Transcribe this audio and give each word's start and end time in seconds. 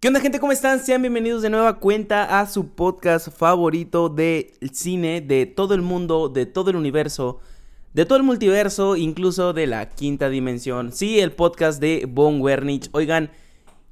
¿Qué 0.00 0.08
onda 0.08 0.20
gente? 0.20 0.40
¿Cómo 0.40 0.52
están? 0.52 0.80
Sean 0.80 1.02
bienvenidos 1.02 1.42
de 1.42 1.50
nueva 1.50 1.78
cuenta 1.78 2.40
a 2.40 2.46
su 2.46 2.70
podcast 2.70 3.28
favorito 3.28 4.08
de 4.08 4.54
cine, 4.72 5.20
de 5.20 5.44
todo 5.44 5.74
el 5.74 5.82
mundo, 5.82 6.30
de 6.30 6.46
todo 6.46 6.70
el 6.70 6.76
universo, 6.76 7.40
de 7.92 8.06
todo 8.06 8.16
el 8.16 8.24
multiverso, 8.24 8.96
incluso 8.96 9.52
de 9.52 9.66
la 9.66 9.90
quinta 9.90 10.30
dimensión. 10.30 10.90
Sí, 10.92 11.20
el 11.20 11.32
podcast 11.32 11.82
de 11.82 12.06
Von 12.08 12.40
Wernich. 12.40 12.88
Oigan, 12.92 13.30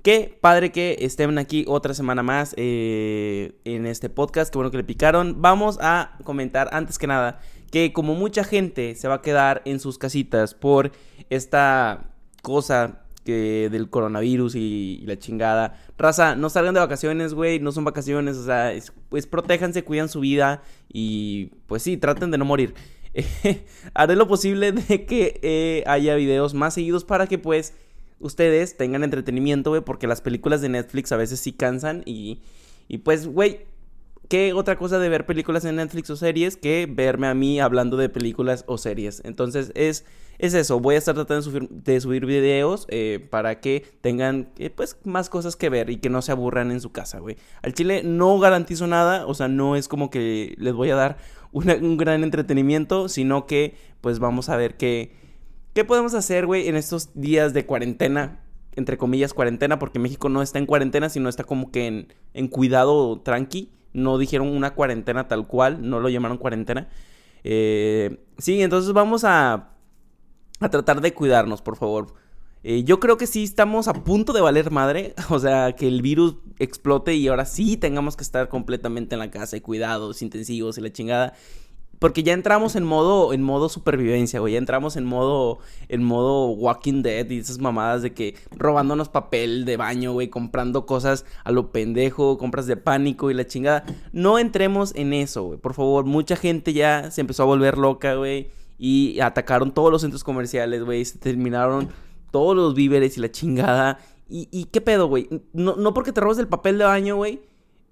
qué 0.03 0.35
padre 0.41 0.73
que 0.73 0.97
estén 1.01 1.37
aquí 1.37 1.67
otra 1.69 1.93
semana 1.93 2.23
más 2.23 2.55
eh, 2.57 3.61
en 3.67 3.85
este 3.85 4.09
podcast. 4.09 4.51
Qué 4.51 4.57
bueno 4.57 4.71
que 4.71 4.79
le 4.79 4.85
picaron. 4.85 5.43
Vamos 5.43 5.77
a 5.83 6.17
comentar 6.25 6.71
antes 6.73 6.99
que 6.99 7.07
nada 7.07 7.39
que 7.71 7.93
como 7.93 8.15
mucha 8.15 8.45
gente 8.45 8.95
se 8.95 9.09
va 9.09 9.17
a 9.17 9.21
quedar 9.21 9.61
en 9.67 9.79
sus 9.79 9.99
casitas 9.99 10.55
por 10.55 10.91
esta 11.29 12.09
cosa 12.41 13.03
del 13.25 13.91
coronavirus 13.91 14.55
y, 14.55 15.03
la 15.07 15.19
chingada. 15.19 15.81
Raza, 15.97 16.35
no 16.37 16.51
salgan 16.51 16.75
de 16.75 16.81
vacaciones, 16.81 17.35
güey, 17.35 17.61
no 17.61 17.73
son 17.73 17.85
vacaciones, 17.85 18.37
o 18.37 18.45
sea, 18.45 18.73
pues 19.09 19.27
protéjanse, 19.27 19.85
cuidan 19.85 20.09
su 20.09 20.21
vida 20.21 20.63
y 20.93 21.51
pues 21.67 21.83
sí, 21.83 21.97
traten 21.97 22.31
de 22.31 22.39
no 22.39 22.45
morir. 22.45 22.75
haré 23.95 24.17
lo 24.17 24.29
posible 24.29 24.73
de 24.73 25.07
que 25.07 25.41
eh, 25.43 25.83
haya 25.87 26.15
videos 26.15 26.55
más 26.55 26.75
seguidos 26.75 27.05
para 27.05 27.27
que 27.27 27.39
pues 27.39 27.75
ustedes 28.21 28.77
tengan 28.77 29.05
entretenimiento, 29.05 29.71
güey, 29.71 29.83
porque 29.83 30.07
las 30.07 30.21
películas 30.21 30.61
de 30.61 30.69
Netflix 30.69 31.13
a 31.13 31.17
veces 31.17 31.41
sí 31.41 31.53
cansan 31.53 32.03
y, 32.05 32.41
y 32.89 32.99
pues, 32.99 33.27
güey, 33.27 33.61
¿qué 34.29 34.53
otra 34.53 34.77
cosa 34.77 34.99
de 34.99 35.09
ver 35.09 35.27
películas 35.27 35.65
en 35.65 35.77
Netflix 35.77 36.11
o 36.11 36.17
series 36.17 36.57
que 36.57 36.87
verme 36.89 37.27
a 37.27 37.35
mí 37.35 37.61
hablando 37.61 37.97
de 37.97 38.09
películas 38.09 38.65
o 38.67 38.79
series? 38.79 39.23
Entonces 39.25 39.73
es 39.75 40.05
es 40.39 40.55
eso, 40.55 40.79
voy 40.79 40.95
a 40.95 40.99
estar 40.99 41.17
tratando 41.17 41.51
de 41.69 42.01
subir, 42.01 42.25
videos 42.25 42.87
eh, 42.91 43.27
para 43.29 43.61
que 43.61 43.85
tengan 44.01 44.51
eh, 44.59 44.71
pues 44.71 44.97
más 45.05 45.29
cosas 45.29 45.57
que 45.57 45.69
ver 45.69 45.91
y 45.91 45.97
que 45.97 46.11
no 46.11 46.23
se 46.23 46.31
aburran 46.31 46.71
en 46.71 46.81
su 46.81 46.93
casa, 46.93 47.19
güey. 47.19 47.37
Al 47.61 47.75
chile 47.75 48.03
no 48.05 48.39
garantizo 48.39 48.87
nada, 48.87 49.27
o 49.27 49.35
sea, 49.35 49.49
no 49.49 49.75
es 49.75 49.89
como 49.89 50.11
que 50.11 50.55
les 50.59 50.75
voy 50.75 50.91
a 50.91 50.95
dar 50.95 51.19
un 51.51 51.97
gran 51.97 52.23
entretenimiento, 52.23 53.09
sino 53.09 53.47
que 53.47 53.75
pues 54.01 54.21
vamos 54.21 54.49
a 54.49 54.57
ver 54.57 54.77
qué, 54.77 55.13
qué 55.75 55.85
podemos 55.85 56.15
hacer, 56.15 56.47
güey, 56.47 56.69
en 56.69 56.77
estos 56.77 57.11
días 57.15 57.53
de 57.53 57.67
cuarentena, 57.67 58.41
entre 58.77 58.97
comillas 58.97 59.35
cuarentena, 59.35 59.81
porque 59.81 59.99
México 59.99 60.29
no 60.29 60.41
está 60.41 60.61
en 60.61 60.67
cuarentena, 60.67 61.09
sino 61.09 61.29
está 61.29 61.43
como 61.43 61.73
que 61.73 61.87
en, 61.87 62.13
en 62.33 62.47
cuidado 62.47 63.21
tranqui. 63.23 63.73
No 63.93 64.19
dijeron 64.19 64.49
una 64.49 64.75
cuarentena 64.75 65.29
tal 65.29 65.47
cual, 65.47 65.89
no 65.89 66.01
lo 66.01 66.09
llamaron 66.09 66.39
cuarentena. 66.39 66.89
Eh, 67.45 68.25
sí, 68.39 68.63
entonces 68.63 68.93
vamos 68.93 69.25
a 69.25 69.75
a 70.61 70.71
tratar 70.71 71.01
de 71.01 71.15
cuidarnos, 71.15 71.63
por 71.63 71.77
favor. 71.77 72.15
Eh, 72.65 72.83
yo 72.83 72.99
creo 72.99 73.17
que 73.17 73.27
sí 73.27 73.45
estamos 73.45 73.87
a 73.87 73.93
punto 73.93 74.33
de 74.33 74.41
valer 74.41 74.71
madre. 74.71 75.15
O 75.31 75.39
sea, 75.39 75.73
que 75.73 75.87
el 75.87 76.03
virus 76.03 76.37
explote 76.59 77.15
y 77.15 77.29
ahora 77.29 77.45
sí 77.45 77.77
tengamos 77.77 78.17
que 78.17 78.25
estar 78.25 78.49
completamente 78.49 79.15
en 79.15 79.21
la 79.21 79.31
casa 79.31 79.57
y 79.57 79.61
cuidados 79.61 80.23
intensivos 80.23 80.79
y 80.79 80.81
la 80.81 80.93
chingada. 80.93 81.35
Porque 81.99 82.23
ya 82.23 82.33
entramos 82.33 82.77
en 82.77 82.85
modo, 82.85 83.33
en 83.33 83.43
modo 83.43 83.69
supervivencia, 83.69 84.41
güey. 84.41 84.53
Ya 84.53 84.59
entramos 84.59 84.97
en 84.97 85.05
modo, 85.05 85.59
en 85.89 86.05
modo 86.05 86.51
Walking 86.51 87.03
Dead 87.03 87.29
y 87.31 87.39
esas 87.39 87.59
mamadas 87.59 88.03
de 88.03 88.15
que 88.15 88.37
robándonos 88.53 89.09
papel 89.09 89.65
de 89.65 89.77
baño, 89.77 90.13
güey. 90.13 90.29
Comprando 90.29 90.87
cosas 90.87 91.25
a 91.45 91.51
lo 91.51 91.73
pendejo, 91.73 92.39
compras 92.39 92.67
de 92.67 92.77
pánico 92.77 93.31
y 93.31 93.35
la 93.35 93.47
chingada. 93.47 93.85
No 94.13 94.39
entremos 94.39 94.95
en 94.95 95.13
eso, 95.13 95.45
güey. 95.45 95.59
Por 95.59 95.75
favor, 95.75 96.05
mucha 96.05 96.37
gente 96.37 96.73
ya 96.73 97.11
se 97.11 97.21
empezó 97.21 97.43
a 97.43 97.47
volver 97.47 97.79
loca, 97.79 98.15
güey 98.15 98.51
y 98.79 99.19
atacaron 99.21 99.73
todos 99.75 99.91
los 99.91 100.03
centros 100.03 100.23
comerciales, 100.23 100.85
güey. 100.85 101.05
Se 101.05 101.19
terminaron 101.19 101.89
todos 102.31 102.57
los 102.57 102.75
víveres 102.75 103.19
y 103.19 103.21
la 103.21 103.31
chingada. 103.31 103.99
¿Y, 104.31 104.67
qué 104.67 104.81
pedo, 104.83 105.09
güey? 105.09 105.29
No, 105.55 105.77
no 105.77 105.95
porque 105.95 106.13
te 106.13 106.21
robes 106.21 106.39
el 106.39 106.49
papel 106.49 106.77
de 106.77 106.85
baño, 106.85 107.17
güey, 107.17 107.41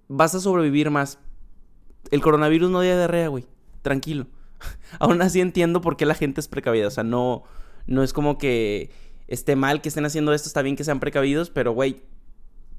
vas 0.06 0.34
a 0.34 0.40
sobrevivir 0.40 0.90
más. 0.90 1.18
El 2.10 2.20
coronavirus 2.20 2.70
no 2.70 2.82
dio 2.82 2.94
diarrea, 2.94 3.28
güey. 3.28 3.46
Tranquilo. 3.86 4.26
Aún 4.98 5.22
así 5.22 5.40
entiendo 5.40 5.80
por 5.80 5.96
qué 5.96 6.06
la 6.06 6.16
gente 6.16 6.40
es 6.40 6.48
precavida. 6.48 6.88
O 6.88 6.90
sea, 6.90 7.04
no, 7.04 7.44
no 7.86 8.02
es 8.02 8.12
como 8.12 8.36
que 8.36 8.90
esté 9.28 9.54
mal 9.54 9.80
que 9.80 9.90
estén 9.90 10.04
haciendo 10.04 10.32
esto. 10.32 10.48
Está 10.48 10.60
bien 10.60 10.74
que 10.74 10.82
sean 10.82 10.98
precavidos, 10.98 11.50
pero, 11.50 11.70
güey, 11.70 12.02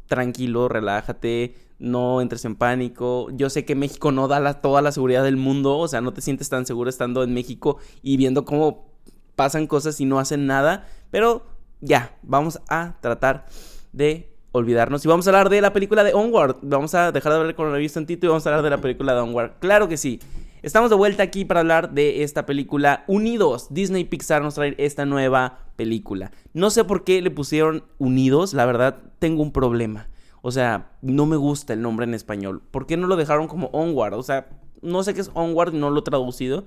tranquilo, 0.07 0.67
relájate, 0.67 1.55
no 1.79 2.19
entres 2.19 2.43
en 2.43 2.57
pánico. 2.57 3.29
Yo 3.31 3.49
sé 3.49 3.63
que 3.63 3.73
México 3.73 4.11
no 4.11 4.27
da 4.27 4.55
toda 4.55 4.81
la 4.81 4.91
seguridad 4.91 5.23
del 5.23 5.37
mundo, 5.37 5.77
o 5.77 5.87
sea, 5.87 6.01
no 6.01 6.11
te 6.11 6.19
sientes 6.19 6.49
tan 6.49 6.65
seguro 6.65 6.89
estando 6.89 7.23
en 7.23 7.33
México 7.33 7.77
y 8.01 8.17
viendo 8.17 8.43
cómo 8.43 8.91
pasan 9.37 9.65
cosas 9.65 10.01
y 10.01 10.05
no 10.05 10.19
hacen 10.19 10.45
nada, 10.45 10.89
pero 11.09 11.45
ya, 11.79 12.17
vamos 12.21 12.59
a 12.67 12.97
tratar 12.99 13.45
de 13.93 14.35
olvidarnos 14.51 15.05
y 15.05 15.07
vamos 15.07 15.25
a 15.25 15.29
hablar 15.29 15.47
de 15.47 15.61
la 15.61 15.71
película 15.71 16.03
de 16.03 16.13
Onward. 16.13 16.57
Vamos 16.63 16.93
a 16.95 17.13
dejar 17.13 17.31
de 17.31 17.39
hablar 17.39 17.55
con 17.55 17.63
coronavirus 17.63 17.93
tantito 17.93 18.25
y 18.25 18.29
vamos 18.29 18.45
a 18.45 18.49
hablar 18.49 18.63
de 18.65 18.71
la 18.71 18.81
película 18.81 19.13
de 19.13 19.21
Onward. 19.21 19.53
Claro 19.59 19.87
que 19.87 19.95
sí. 19.95 20.19
Estamos 20.63 20.89
de 20.89 20.95
vuelta 20.95 21.21
aquí 21.21 21.45
para 21.45 21.59
hablar 21.59 21.93
de 21.93 22.23
esta 22.23 22.47
película 22.47 23.03
Unidos. 23.07 23.67
Disney 23.69 24.05
Pixar 24.05 24.41
nos 24.41 24.55
trae 24.55 24.73
esta 24.79 25.05
nueva 25.05 25.59
película. 25.75 26.31
No 26.53 26.71
sé 26.71 26.83
por 26.83 27.03
qué 27.03 27.21
le 27.21 27.29
pusieron 27.29 27.83
Unidos, 27.99 28.55
la 28.55 28.65
verdad 28.65 28.97
tengo 29.19 29.43
un 29.43 29.51
problema. 29.51 30.09
O 30.41 30.51
sea, 30.51 30.91
no 31.03 31.27
me 31.27 31.35
gusta 31.35 31.73
el 31.73 31.81
nombre 31.83 32.05
en 32.05 32.15
español. 32.15 32.63
¿Por 32.71 32.87
qué 32.87 32.97
no 32.97 33.05
lo 33.05 33.17
dejaron 33.17 33.47
como 33.47 33.67
Onward? 33.67 34.15
O 34.15 34.23
sea, 34.23 34.47
no 34.81 35.03
sé 35.03 35.13
qué 35.13 35.21
es 35.21 35.29
Onward, 35.35 35.73
no 35.73 35.91
lo 35.91 35.99
he 35.99 36.03
traducido. 36.03 36.65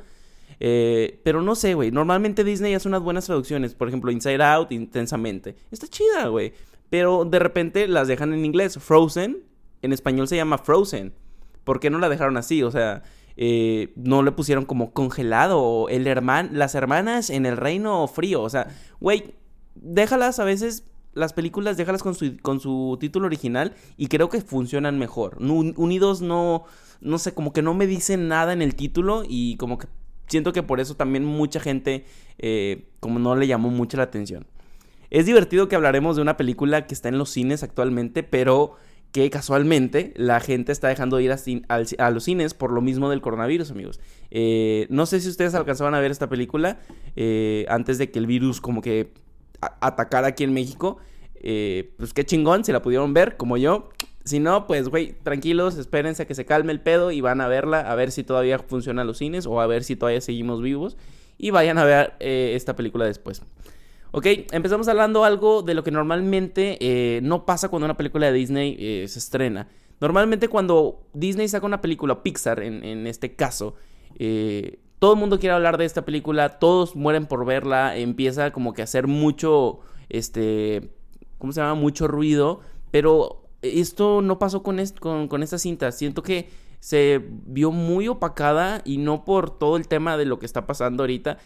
Eh, 0.60 1.20
pero 1.24 1.42
no 1.42 1.56
sé, 1.56 1.74
güey. 1.74 1.90
Normalmente 1.90 2.44
Disney 2.44 2.74
hace 2.74 2.86
unas 2.86 3.02
buenas 3.02 3.26
traducciones. 3.26 3.74
Por 3.74 3.88
ejemplo, 3.88 4.12
Inside 4.12 4.42
Out, 4.42 4.70
intensamente. 4.70 5.56
Está 5.72 5.88
chida, 5.88 6.28
güey. 6.28 6.52
Pero 6.90 7.24
de 7.24 7.40
repente 7.40 7.88
las 7.88 8.06
dejan 8.06 8.32
en 8.34 8.44
inglés. 8.44 8.78
Frozen, 8.78 9.38
en 9.82 9.92
español 9.92 10.28
se 10.28 10.36
llama 10.36 10.58
Frozen. 10.58 11.12
¿Por 11.64 11.80
qué 11.80 11.90
no 11.90 11.98
la 11.98 12.08
dejaron 12.08 12.36
así? 12.36 12.62
O 12.62 12.70
sea, 12.70 13.02
eh, 13.42 13.94
no 13.96 14.22
le 14.22 14.32
pusieron 14.32 14.66
como 14.66 14.92
congelado 14.92 15.88
el 15.88 16.06
hermano, 16.06 16.50
las 16.52 16.74
hermanas 16.74 17.30
en 17.30 17.46
el 17.46 17.56
reino 17.56 18.06
frío. 18.06 18.42
O 18.42 18.50
sea, 18.50 18.68
güey, 19.00 19.34
déjalas 19.74 20.38
a 20.40 20.44
veces, 20.44 20.84
las 21.14 21.32
películas, 21.32 21.78
déjalas 21.78 22.02
con 22.02 22.14
su, 22.14 22.36
con 22.42 22.60
su 22.60 22.98
título 23.00 23.24
original 23.24 23.74
y 23.96 24.08
creo 24.08 24.28
que 24.28 24.42
funcionan 24.42 24.98
mejor. 24.98 25.38
Unidos 25.40 26.20
no, 26.20 26.64
no 27.00 27.16
sé, 27.16 27.32
como 27.32 27.54
que 27.54 27.62
no 27.62 27.72
me 27.72 27.86
dicen 27.86 28.28
nada 28.28 28.52
en 28.52 28.60
el 28.60 28.74
título 28.74 29.22
y 29.26 29.56
como 29.56 29.78
que 29.78 29.88
siento 30.26 30.52
que 30.52 30.62
por 30.62 30.78
eso 30.78 30.94
también 30.94 31.24
mucha 31.24 31.60
gente 31.60 32.04
eh, 32.36 32.90
como 33.00 33.18
no 33.18 33.34
le 33.36 33.46
llamó 33.46 33.70
mucho 33.70 33.96
la 33.96 34.02
atención. 34.02 34.46
Es 35.08 35.24
divertido 35.24 35.66
que 35.66 35.76
hablaremos 35.76 36.16
de 36.16 36.22
una 36.22 36.36
película 36.36 36.86
que 36.86 36.92
está 36.92 37.08
en 37.08 37.16
los 37.16 37.30
cines 37.30 37.62
actualmente, 37.62 38.22
pero 38.22 38.76
que 39.12 39.28
casualmente 39.30 40.12
la 40.16 40.40
gente 40.40 40.70
está 40.72 40.88
dejando 40.88 41.16
de 41.16 41.24
ir 41.24 41.32
a, 41.68 42.10
los 42.10 42.24
cines 42.24 42.54
por 42.54 42.72
lo 42.72 42.80
mismo 42.80 43.10
del 43.10 43.20
coronavirus, 43.20 43.70
amigos. 43.72 44.00
Eh, 44.30 44.86
no 44.88 45.06
sé 45.06 45.20
si 45.20 45.28
ustedes 45.28 45.54
alcanzaban 45.54 45.94
a 45.94 46.00
ver 46.00 46.10
esta 46.10 46.28
película 46.28 46.78
eh, 47.16 47.66
antes 47.68 47.98
de 47.98 48.10
que 48.10 48.20
el 48.20 48.26
virus 48.26 48.60
como 48.60 48.82
que 48.82 49.12
atacara 49.60 50.28
aquí 50.28 50.44
en 50.44 50.52
México. 50.52 50.98
Eh, 51.42 51.92
pues 51.96 52.12
qué 52.12 52.24
chingón, 52.24 52.64
si 52.64 52.72
la 52.72 52.82
pudieron 52.82 53.12
ver, 53.12 53.36
como 53.36 53.56
yo. 53.56 53.88
Si 54.24 54.38
no, 54.38 54.66
pues, 54.66 54.88
güey, 54.88 55.14
tranquilos, 55.22 55.76
espérense 55.76 56.22
a 56.22 56.26
que 56.26 56.34
se 56.34 56.44
calme 56.44 56.72
el 56.72 56.80
pedo 56.80 57.10
y 57.10 57.20
van 57.20 57.40
a 57.40 57.48
verla, 57.48 57.80
a 57.80 57.94
ver 57.94 58.12
si 58.12 58.22
todavía 58.22 58.58
funcionan 58.58 59.06
los 59.06 59.18
cines 59.18 59.46
o 59.46 59.60
a 59.60 59.66
ver 59.66 59.82
si 59.82 59.96
todavía 59.96 60.20
seguimos 60.20 60.62
vivos. 60.62 60.96
Y 61.36 61.50
vayan 61.50 61.78
a 61.78 61.84
ver 61.84 62.14
esta 62.20 62.76
película 62.76 63.06
después. 63.06 63.42
Ok, 64.12 64.26
empezamos 64.50 64.88
hablando 64.88 65.24
algo 65.24 65.62
de 65.62 65.74
lo 65.74 65.84
que 65.84 65.92
normalmente 65.92 66.78
eh, 66.80 67.20
no 67.22 67.46
pasa 67.46 67.68
cuando 67.68 67.84
una 67.84 67.96
película 67.96 68.26
de 68.26 68.32
Disney 68.32 68.76
eh, 68.78 69.06
se 69.08 69.20
estrena. 69.20 69.68
Normalmente 70.00 70.48
cuando 70.48 71.06
Disney 71.12 71.46
saca 71.46 71.66
una 71.66 71.80
película, 71.80 72.22
Pixar 72.22 72.60
en, 72.62 73.06
este 73.06 73.36
caso, 73.36 73.74
eh, 74.18 74.80
todo 74.98 75.12
el 75.12 75.20
mundo 75.20 75.38
quiere 75.38 75.54
hablar 75.54 75.78
de 75.78 75.84
esta 75.84 76.04
película, 76.04 76.58
todos 76.58 76.96
mueren 76.96 77.26
por 77.26 77.44
verla, 77.44 77.96
empieza 77.96 78.50
como 78.50 78.72
que 78.72 78.80
a 78.80 78.84
hacer 78.84 79.06
mucho, 79.06 79.80
este, 80.08 80.90
¿cómo 81.38 81.52
se 81.52 81.60
llama? 81.60 81.74
Mucho 81.74 82.08
ruido, 82.08 82.60
pero 82.90 83.42
esto 83.62 84.22
no 84.22 84.38
pasó 84.38 84.62
con, 84.62 84.78
esta 84.80 85.58
cinta. 85.58 85.92
Siento 85.92 86.22
que 86.22 86.48
se 86.80 87.22
vio 87.46 87.70
muy 87.70 88.08
opacada 88.08 88.80
y 88.84 88.96
no 88.96 89.24
por 89.24 89.56
todo 89.56 89.76
el 89.76 89.86
tema 89.86 90.16
de 90.16 90.24
lo 90.24 90.38
que 90.38 90.46
está 90.46 90.66
pasando 90.66 91.02
ahorita, 91.02 91.38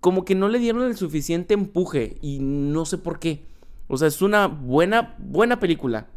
como 0.00 0.24
que 0.24 0.34
no 0.34 0.48
le 0.48 0.58
dieron 0.58 0.82
el 0.82 0.96
suficiente 0.96 1.54
empuje 1.54 2.18
y 2.20 2.38
no 2.40 2.84
sé 2.84 2.98
por 2.98 3.18
qué. 3.18 3.46
O 3.88 3.96
sea, 3.96 4.08
es 4.08 4.22
una 4.22 4.46
buena, 4.46 5.16
buena 5.18 5.58
película, 5.58 6.08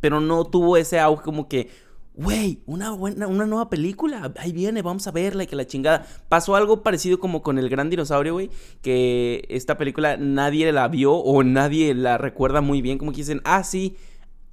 pero 0.00 0.20
no 0.20 0.44
tuvo 0.44 0.76
ese 0.76 1.00
auge 1.00 1.24
como 1.24 1.48
que, 1.48 1.68
güey, 2.14 2.62
una, 2.66 2.92
buena, 2.92 3.26
una 3.26 3.44
nueva 3.44 3.68
película, 3.68 4.32
ahí 4.38 4.52
viene, 4.52 4.82
vamos 4.82 5.06
a 5.06 5.10
verla 5.10 5.42
y 5.42 5.46
que 5.48 5.56
la 5.56 5.66
chingada. 5.66 6.06
Pasó 6.28 6.54
algo 6.54 6.82
parecido 6.82 7.18
como 7.18 7.42
con 7.42 7.58
El 7.58 7.68
Gran 7.68 7.90
Dinosaurio, 7.90 8.34
güey, 8.34 8.50
que 8.82 9.46
esta 9.48 9.76
película 9.76 10.16
nadie 10.16 10.70
la 10.72 10.86
vio 10.88 11.14
o 11.14 11.42
nadie 11.42 11.92
la 11.94 12.18
recuerda 12.18 12.60
muy 12.60 12.82
bien, 12.82 12.98
como 12.98 13.10
que 13.10 13.18
dicen, 13.18 13.40
ah, 13.44 13.64
sí 13.64 13.96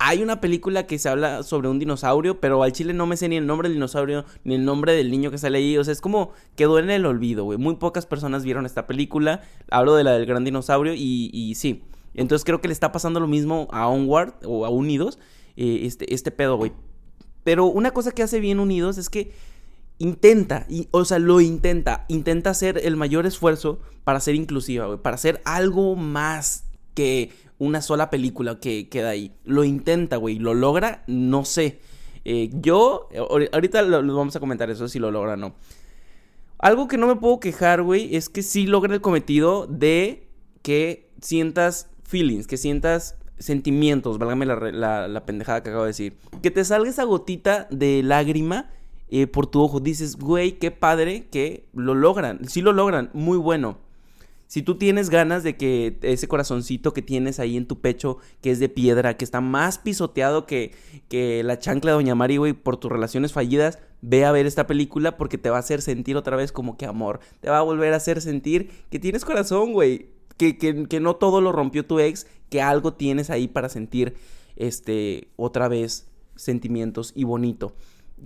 hay 0.06 0.22
una 0.22 0.42
película 0.42 0.86
que 0.86 1.00
se 1.00 1.08
habla 1.08 1.44
sobre 1.44 1.70
un 1.70 1.80
dinosaurio, 1.80 2.42
pero 2.42 2.62
al 2.62 2.74
chile 2.74 2.94
no 2.94 3.06
me 3.06 3.16
sé 3.16 3.30
ni 3.30 3.38
el 3.38 3.48
nombre 3.48 3.70
del 3.70 3.78
dinosaurio, 3.78 4.26
ni 4.44 4.56
el 4.56 4.66
nombre 4.66 4.92
del 4.92 5.10
niño 5.10 5.32
que 5.32 5.38
sale 5.38 5.60
ahí. 5.60 5.78
O 5.78 5.84
sea, 5.86 5.94
es 5.94 6.02
como 6.02 6.32
quedó 6.58 6.78
en 6.78 6.90
el 6.90 7.06
olvido, 7.06 7.46
güey. 7.46 7.58
Muy 7.58 7.78
pocas 7.78 8.06
personas 8.06 8.44
vieron 8.44 8.66
esta 8.66 8.86
película. 8.86 9.44
Hablo 9.72 9.96
de 9.96 10.04
la 10.04 10.12
del 10.12 10.26
gran 10.26 10.44
dinosaurio 10.44 10.94
y, 10.94 11.54
sí. 11.56 11.84
Entonces 12.16 12.44
creo 12.44 12.60
que 12.60 12.68
le 12.68 12.74
está 12.74 12.92
pasando 12.92 13.22
lo 13.22 13.28
mismo 13.28 13.70
a 13.72 13.88
Onward 13.88 14.34
o 14.44 14.66
a 14.66 14.70
Unidos, 14.70 15.20
eh, 15.56 15.84
este, 15.84 16.14
este 16.14 16.32
pedo, 16.32 16.58
güey. 16.58 16.74
Pero 17.46 17.68
una 17.68 17.92
cosa 17.92 18.12
que 18.12 18.24
hace 18.24 18.42
bien 18.42 18.60
Unidos 18.60 18.98
es 18.98 19.10
que 19.10 19.32
intenta, 20.00 20.66
y, 20.68 20.90
o 20.92 21.06
sea, 21.06 21.18
lo 21.18 21.40
intenta, 21.40 22.04
intenta 22.10 22.50
hacer 22.50 22.82
el 22.84 22.98
mayor 22.98 23.26
esfuerzo 23.26 23.80
para 24.04 24.20
ser 24.20 24.36
inclusiva, 24.36 24.86
güey, 24.86 25.00
para 25.00 25.16
hacer 25.16 25.42
algo 25.46 25.96
más 25.96 26.66
que 26.94 27.31
una 27.60 27.81
sola 27.81 28.10
película 28.10 28.60
que 28.60 28.90
queda 28.90 29.10
ahí. 29.10 29.31
Lo 29.45 29.63
intenta, 29.63 30.18
güey, 30.18 30.40
lo 30.40 30.54
logra, 30.54 31.04
no 31.07 31.45
sé. 31.45 31.80
Eh, 32.25 32.50
yo, 32.54 33.10
ahorita 33.51 33.81
lo, 33.81 34.16
vamos 34.16 34.36
a 34.36 34.40
comentar 34.40 34.69
eso, 34.69 34.88
si 34.88 35.00
lo 35.00 35.12
logra 35.12 35.34
o 35.34 35.38
no. 35.38 35.56
Algo 36.57 36.88
que 36.88 36.98
no 36.98 37.07
me 37.07 37.16
puedo 37.16 37.40
quejar, 37.40 37.81
güey, 37.81 38.16
es 38.16 38.30
que 38.30 38.42
sí 38.42 38.68
logra 38.68 38.94
el 38.94 39.01
cometido 39.01 39.68
de 39.68 40.28
que 40.62 41.10
sientas 41.22 41.90
feelings, 42.04 42.48
que 42.48 42.57
sientas 42.57 43.18
sentimientos, 43.38 44.18
válgame 44.18 44.45
la, 44.45 45.07
la, 45.07 45.25
pendejada 45.25 45.62
que 45.62 45.69
acabo 45.69 45.84
de 45.84 45.90
decir. 45.90 46.18
Que 46.42 46.51
te 46.51 46.63
salga 46.63 46.90
esa 46.90 47.04
gotita 47.04 47.68
de 47.69 48.01
lágrima 48.04 48.69
eh, 49.10 49.28
por 49.28 49.48
tu 49.48 49.62
ojo. 49.62 49.80
Dices, 49.80 50.16
güey, 50.16 50.54
qué 50.54 50.72
padre 50.72 51.28
que 51.30 51.68
lo 51.74 51.95
logran. 51.95 52.48
Sí 52.48 52.62
lo 52.62 52.72
logran, 52.72 53.10
muy 53.13 53.38
bueno. 53.38 53.80
Si 54.54 54.62
tú 54.62 54.76
tienes 54.76 55.10
ganas 55.10 55.42
de 55.42 55.58
que 55.58 55.98
ese 56.04 56.28
corazoncito 56.28 56.94
que 56.94 57.02
tienes 57.02 57.40
ahí 57.40 57.58
en 57.58 57.66
tu 57.66 57.82
pecho, 57.82 58.20
que 58.40 58.52
es 58.52 58.60
de 58.60 58.70
piedra, 58.70 59.18
que 59.18 59.26
está 59.26 59.42
más 59.42 59.80
pisoteado 59.80 60.46
que, 60.46 60.76
que 61.10 61.42
la 61.42 61.58
chancla 61.58 61.90
de 61.90 61.96
Doña 61.96 62.14
Mari, 62.14 62.38
güey, 62.38 62.54
por 62.54 62.78
tus 62.78 62.92
relaciones 62.92 63.34
fallidas, 63.34 63.80
ve 64.02 64.26
a 64.26 64.32
ver 64.32 64.46
esta 64.46 64.68
película 64.68 65.18
porque 65.18 65.40
te 65.40 65.50
va 65.50 65.56
a 65.56 65.62
hacer 65.62 65.82
sentir 65.82 66.18
otra 66.18 66.38
vez 66.38 66.52
como 66.52 66.78
que 66.78 66.86
amor. 66.86 67.20
Te 67.40 67.50
va 67.50 67.58
a 67.58 67.64
volver 67.64 67.94
a 67.94 67.98
hacer 67.98 68.22
sentir 68.22 68.70
que 68.92 69.00
tienes 69.00 69.26
corazón, 69.26 69.74
güey. 69.74 70.10
Que, 70.38 70.60
que, 70.60 70.88
que 70.88 71.00
no 71.00 71.16
todo 71.16 71.42
lo 71.42 71.52
rompió 71.52 71.88
tu 71.88 72.00
ex, 72.00 72.28
que 72.52 72.62
algo 72.62 72.94
tienes 72.94 73.32
ahí 73.32 73.48
para 73.48 73.70
sentir, 73.70 74.14
este, 74.56 75.30
otra 75.36 75.68
vez 75.68 76.12
sentimientos 76.36 77.12
y 77.16 77.24
bonito 77.24 77.74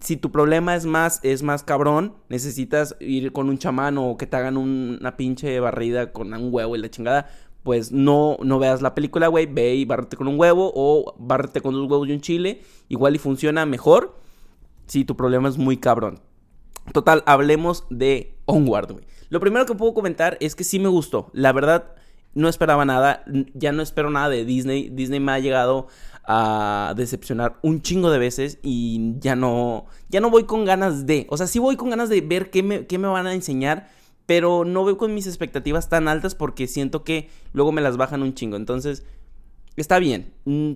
si 0.02 0.18
tu 0.18 0.32
problema 0.32 0.76
es 0.76 0.86
más, 0.86 1.20
es 1.24 1.44
más 1.44 1.64
cabrón, 1.64 2.16
necesitas 2.30 2.96
ir 3.00 3.32
con 3.32 3.50
un 3.50 3.58
chamán 3.58 3.98
o 3.98 4.18
que 4.18 4.28
te 4.28 4.38
hagan 4.38 4.58
una 4.58 5.18
pinche 5.18 5.60
barrida 5.60 6.12
con 6.12 6.34
un 6.34 6.54
huevo 6.54 6.76
y 6.76 6.80
la 6.80 6.90
chingada, 6.90 7.30
pues 7.64 7.92
no, 7.92 8.38
no 8.42 8.60
veas 8.60 8.82
la 8.82 8.96
película, 8.96 9.28
güey, 9.28 9.46
ve 9.46 9.76
y 9.76 9.86
bárrate 9.86 10.18
con 10.18 10.28
un 10.28 10.40
huevo 10.40 10.72
o 10.76 11.16
bárrate 11.18 11.62
con 11.62 11.74
dos 11.74 11.90
huevos 11.90 12.08
y 12.08 12.14
un 12.14 12.22
chile, 12.22 12.62
igual 12.88 13.16
y 13.16 13.20
funciona 13.20 13.66
mejor 13.66 14.16
si 14.86 15.04
tu 15.04 15.16
problema 15.16 15.50
es 15.50 15.58
muy 15.58 15.78
cabrón. 15.78 16.20
Total, 16.94 17.24
hablemos 17.26 17.86
de 17.90 18.38
Onward, 18.46 18.92
güey. 18.94 19.06
Lo 19.30 19.40
primero 19.42 19.66
que 19.66 19.76
puedo 19.76 19.94
comentar 19.94 20.38
es 20.40 20.56
que 20.56 20.64
sí 20.64 20.80
me 20.80 20.88
gustó. 20.88 21.30
La 21.34 21.52
verdad, 21.52 21.96
no 22.34 22.48
esperaba 22.48 22.86
nada. 22.86 23.24
Ya 23.54 23.74
no 23.74 23.84
espero 23.84 24.10
nada 24.10 24.30
de 24.30 24.46
Disney. 24.46 24.90
Disney 24.90 25.20
me 25.20 25.34
ha 25.34 25.40
llegado 25.40 25.88
a 26.28 26.94
decepcionar 26.98 27.58
un 27.62 27.82
chingo 27.82 28.12
de 28.12 28.20
veces 28.20 28.60
y 28.62 29.14
ya 29.20 29.38
no, 29.38 29.86
ya 30.10 30.20
no 30.20 30.30
voy 30.30 30.44
con 30.44 30.66
ganas 30.66 31.06
de, 31.06 31.26
o 31.30 31.38
sea, 31.38 31.48
sí 31.48 31.58
voy 31.58 31.78
con 31.78 31.90
ganas 31.90 32.10
de 32.10 32.20
ver 32.20 32.50
qué 32.50 32.64
me, 32.64 32.86
qué 32.86 32.98
me 32.98 33.08
van 33.08 33.28
a 33.28 33.34
enseñar, 33.34 33.90
pero 34.26 34.66
no 34.66 34.84
voy 34.84 34.98
con 34.98 35.14
mis 35.14 35.26
expectativas 35.26 35.88
tan 35.88 36.10
altas 36.10 36.36
porque 36.36 36.68
siento 36.68 37.06
que 37.06 37.30
luego 37.54 37.72
me 37.72 37.82
las 37.82 37.96
bajan 37.96 38.24
un 38.24 38.34
chingo. 38.34 38.58
Entonces, 38.58 39.06
está 39.78 40.00
bien. 40.00 40.34
Mm, 40.44 40.74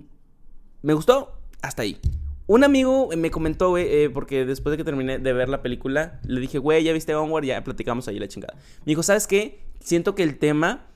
me 0.80 0.94
gustó 0.94 1.38
hasta 1.60 1.82
ahí. 1.82 1.98
Un 2.46 2.64
amigo 2.64 3.10
me 3.14 3.30
comentó, 3.30 3.68
güey, 3.68 3.86
eh, 3.88 4.10
porque 4.10 4.46
después 4.46 4.70
de 4.70 4.78
que 4.78 4.84
terminé 4.84 5.18
de 5.18 5.32
ver 5.34 5.50
la 5.50 5.60
película, 5.62 6.18
le 6.26 6.40
dije, 6.40 6.58
güey, 6.58 6.82
ya 6.82 6.94
viste 6.94 7.14
Onward, 7.14 7.44
ya 7.44 7.62
platicamos 7.62 8.08
ahí 8.08 8.18
la 8.18 8.26
chingada. 8.26 8.54
Me 8.54 8.92
dijo, 8.92 9.02
¿sabes 9.02 9.26
qué? 9.26 9.60
Siento 9.80 10.14
que 10.14 10.22
el 10.22 10.38
tema 10.38 10.86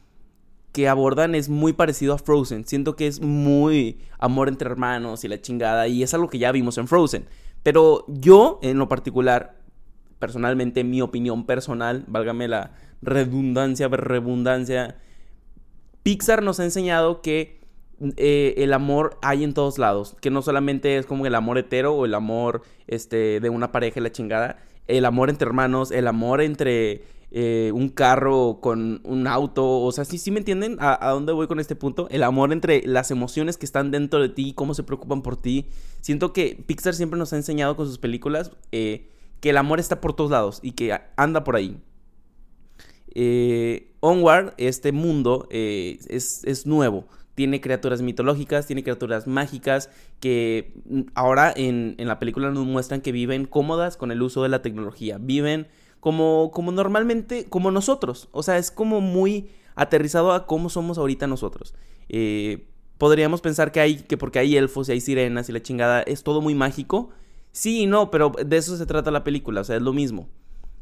que 0.76 0.90
abordan 0.90 1.34
es 1.34 1.49
muy 1.49 1.73
parecido 1.73 2.12
a 2.12 2.19
Frozen. 2.19 2.67
Siento 2.67 2.96
que 2.96 3.06
es 3.06 3.23
muy 3.23 3.99
amor 4.19 4.49
entre 4.49 4.69
hermanos 4.69 5.25
y 5.25 5.28
la 5.28 5.40
chingada. 5.40 5.88
Y 5.88 6.02
es 6.02 6.12
algo 6.12 6.28
que 6.28 6.38
ya 6.38 6.52
vimos 6.52 6.76
en 6.76 6.87
Frozen. 6.87 7.25
Pero 7.62 8.05
yo, 8.08 8.58
en 8.61 8.76
lo 8.76 8.87
particular, 8.87 9.56
personalmente, 10.19 10.84
mi 10.84 11.00
opinión 11.00 11.46
personal, 11.46 12.05
válgame 12.08 12.46
la 12.46 12.73
redundancia, 13.00 13.88
redundancia, 13.88 14.99
Pixar 16.02 16.43
nos 16.43 16.61
ha 16.61 16.64
enseñado 16.64 17.22
que 17.22 17.58
eh, 18.19 18.52
el 18.58 18.75
amor 18.75 19.17
hay 19.22 19.44
en 19.44 19.55
todos 19.55 19.79
lados. 19.79 20.14
Que 20.20 20.29
no 20.29 20.43
solamente 20.43 20.99
es 20.99 21.06
como 21.06 21.25
el 21.25 21.34
amor 21.34 21.56
hetero 21.56 21.94
o 21.94 22.05
el 22.05 22.12
amor 22.12 22.61
este, 22.87 23.40
de 23.40 23.49
una 23.49 23.72
pareja 23.72 23.99
y 23.99 24.02
la 24.02 24.12
chingada. 24.12 24.58
El 24.88 25.06
amor 25.06 25.31
entre 25.31 25.46
hermanos, 25.46 25.90
el 25.90 26.06
amor 26.06 26.43
entre 26.43 27.02
eh, 27.32 27.73
un 27.75 27.88
carro 27.88 28.61
con 28.61 29.00
un 29.05 29.26
auto. 29.26 29.81
O 29.81 29.90
sea, 29.93 30.05
sí, 30.05 30.19
sí 30.19 30.31
me 30.31 30.38
entienden 30.38 30.76
a, 30.81 31.11
dónde 31.11 31.32
voy 31.32 31.49
con 31.49 31.58
este 31.58 31.75
punto. 31.75 32.08
El 32.11 32.23
amor 32.23 32.52
entre 32.52 32.87
las 32.87 33.11
emociones 33.11 33.58
que 33.58 33.67
están 33.67 33.90
dentro 33.90 34.20
de 34.20 34.28
ti, 34.28 34.52
cómo 34.55 34.75
se 34.75 34.84
preocupan 34.84 35.23
por 35.23 35.37
ti. 35.37 35.67
Siento 36.00 36.32
que 36.32 36.62
Pixar 36.67 36.94
siempre 36.94 37.19
nos 37.19 37.32
ha 37.32 37.37
enseñado 37.37 37.76
con 37.76 37.87
sus 37.87 37.99
películas 37.99 38.52
eh, 38.70 39.11
que 39.40 39.50
el 39.50 39.56
amor 39.56 39.81
está 39.81 40.00
por 40.00 40.14
todos 40.14 40.31
lados 40.31 40.61
y 40.62 40.73
que 40.73 40.99
anda 41.17 41.43
por 41.43 41.56
ahí. 41.56 41.76
Eh, 43.14 43.93
Onward, 44.00 44.55
este 44.56 44.93
mundo 44.93 45.49
es, 45.50 46.67
nuevo 46.67 47.06
tiene 47.34 47.61
criaturas 47.61 48.00
mitológicas, 48.00 48.67
tiene 48.67 48.82
criaturas 48.82 49.26
mágicas 49.26 49.90
que 50.20 50.72
ahora 51.14 51.52
en, 51.55 51.94
en, 51.99 52.08
la 52.08 52.19
película 52.19 52.50
nos 52.50 52.64
muestran 52.64 53.02
que 53.02 53.12
viven 53.12 53.44
cómodas 53.44 53.99
con 53.99 54.11
el 54.11 54.22
uso 54.22 54.43
de 54.43 54.49
la 54.49 54.62
tecnología, 54.62 55.19
viven 55.20 55.67
como, 56.00 56.50
como 56.52 56.72
normalmente, 56.72 57.46
como 57.48 57.70
nosotros. 57.70 58.28
O 58.32 58.43
sea, 58.43 58.58
es 58.58 58.70
como 58.70 59.00
muy 59.00 59.48
aterrizado 59.75 60.32
a 60.32 60.46
cómo 60.46 60.69
somos 60.69 60.98
ahorita 60.98 61.26
nosotros. 61.26 61.75
Eh, 62.08 62.66
podríamos 62.98 63.40
pensar 63.40 63.72
que 63.72 63.81
hay, 63.81 63.96
que 63.96 64.16
porque 64.16 64.38
hay 64.38 64.56
elfos 64.56 64.88
y 64.88 64.93
hay 64.93 65.00
sirenas 65.00 65.48
y 65.48 65.52
la 65.52 65.62
chingada, 65.62 66.02
es 66.02 66.22
todo 66.22 66.40
muy 66.40 66.54
mágico. 66.54 67.10
Sí 67.52 67.82
y 67.82 67.87
no, 67.87 68.10
pero 68.10 68.32
de 68.44 68.56
eso 68.56 68.76
se 68.76 68.87
trata 68.87 69.10
la 69.10 69.25
película, 69.25 69.60
o 69.60 69.64
sea, 69.64 69.76
es 69.76 69.82
lo 69.82 69.93
mismo. 69.93 70.28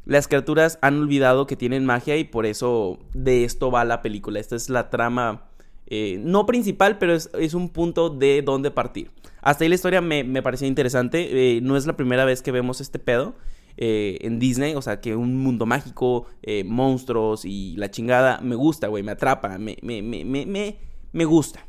Las 0.06 0.28
criaturas 0.28 0.78
han 0.82 1.00
olvidado 1.00 1.46
que 1.46 1.56
tienen 1.56 1.86
magia 1.86 2.16
y 2.16 2.24
por 2.24 2.46
eso 2.46 2.98
de 3.14 3.44
esto 3.44 3.70
va 3.70 3.84
la 3.84 4.02
película. 4.02 4.38
Esta 4.38 4.56
es 4.56 4.68
la 4.68 4.90
trama, 4.90 5.44
eh, 5.86 6.18
no 6.22 6.46
principal, 6.46 6.98
pero 6.98 7.14
es, 7.14 7.54
un 7.54 7.70
punto 7.70 8.10
de 8.10 8.42
dónde 8.42 8.70
partir. 8.70 9.10
Hasta 9.40 9.64
ahí 9.64 9.68
la 9.68 9.76
historia 9.76 10.00
me, 10.00 10.22
me 10.24 10.42
parecía 10.42 10.68
interesante. 10.68 11.56
Eh, 11.56 11.60
no 11.62 11.76
es 11.76 11.86
la 11.86 11.96
primera 11.96 12.24
vez 12.24 12.42
que 12.42 12.52
vemos 12.52 12.80
este 12.80 12.98
pedo. 12.98 13.34
Eh, 13.76 14.18
en 14.20 14.38
Disney, 14.38 14.74
o 14.74 14.82
sea, 14.82 15.00
que 15.00 15.16
un 15.16 15.36
mundo 15.36 15.66
mágico, 15.66 16.26
eh, 16.42 16.62
monstruos 16.64 17.44
y 17.44 17.74
la 17.76 17.90
chingada, 17.90 18.40
me 18.40 18.54
gusta, 18.54 18.86
güey, 18.86 19.02
me 19.02 19.12
atrapa, 19.12 19.58
me, 19.58 19.76
me, 19.82 20.00
me, 20.00 20.24
me, 20.24 20.78
me 21.12 21.24
gusta. 21.24 21.66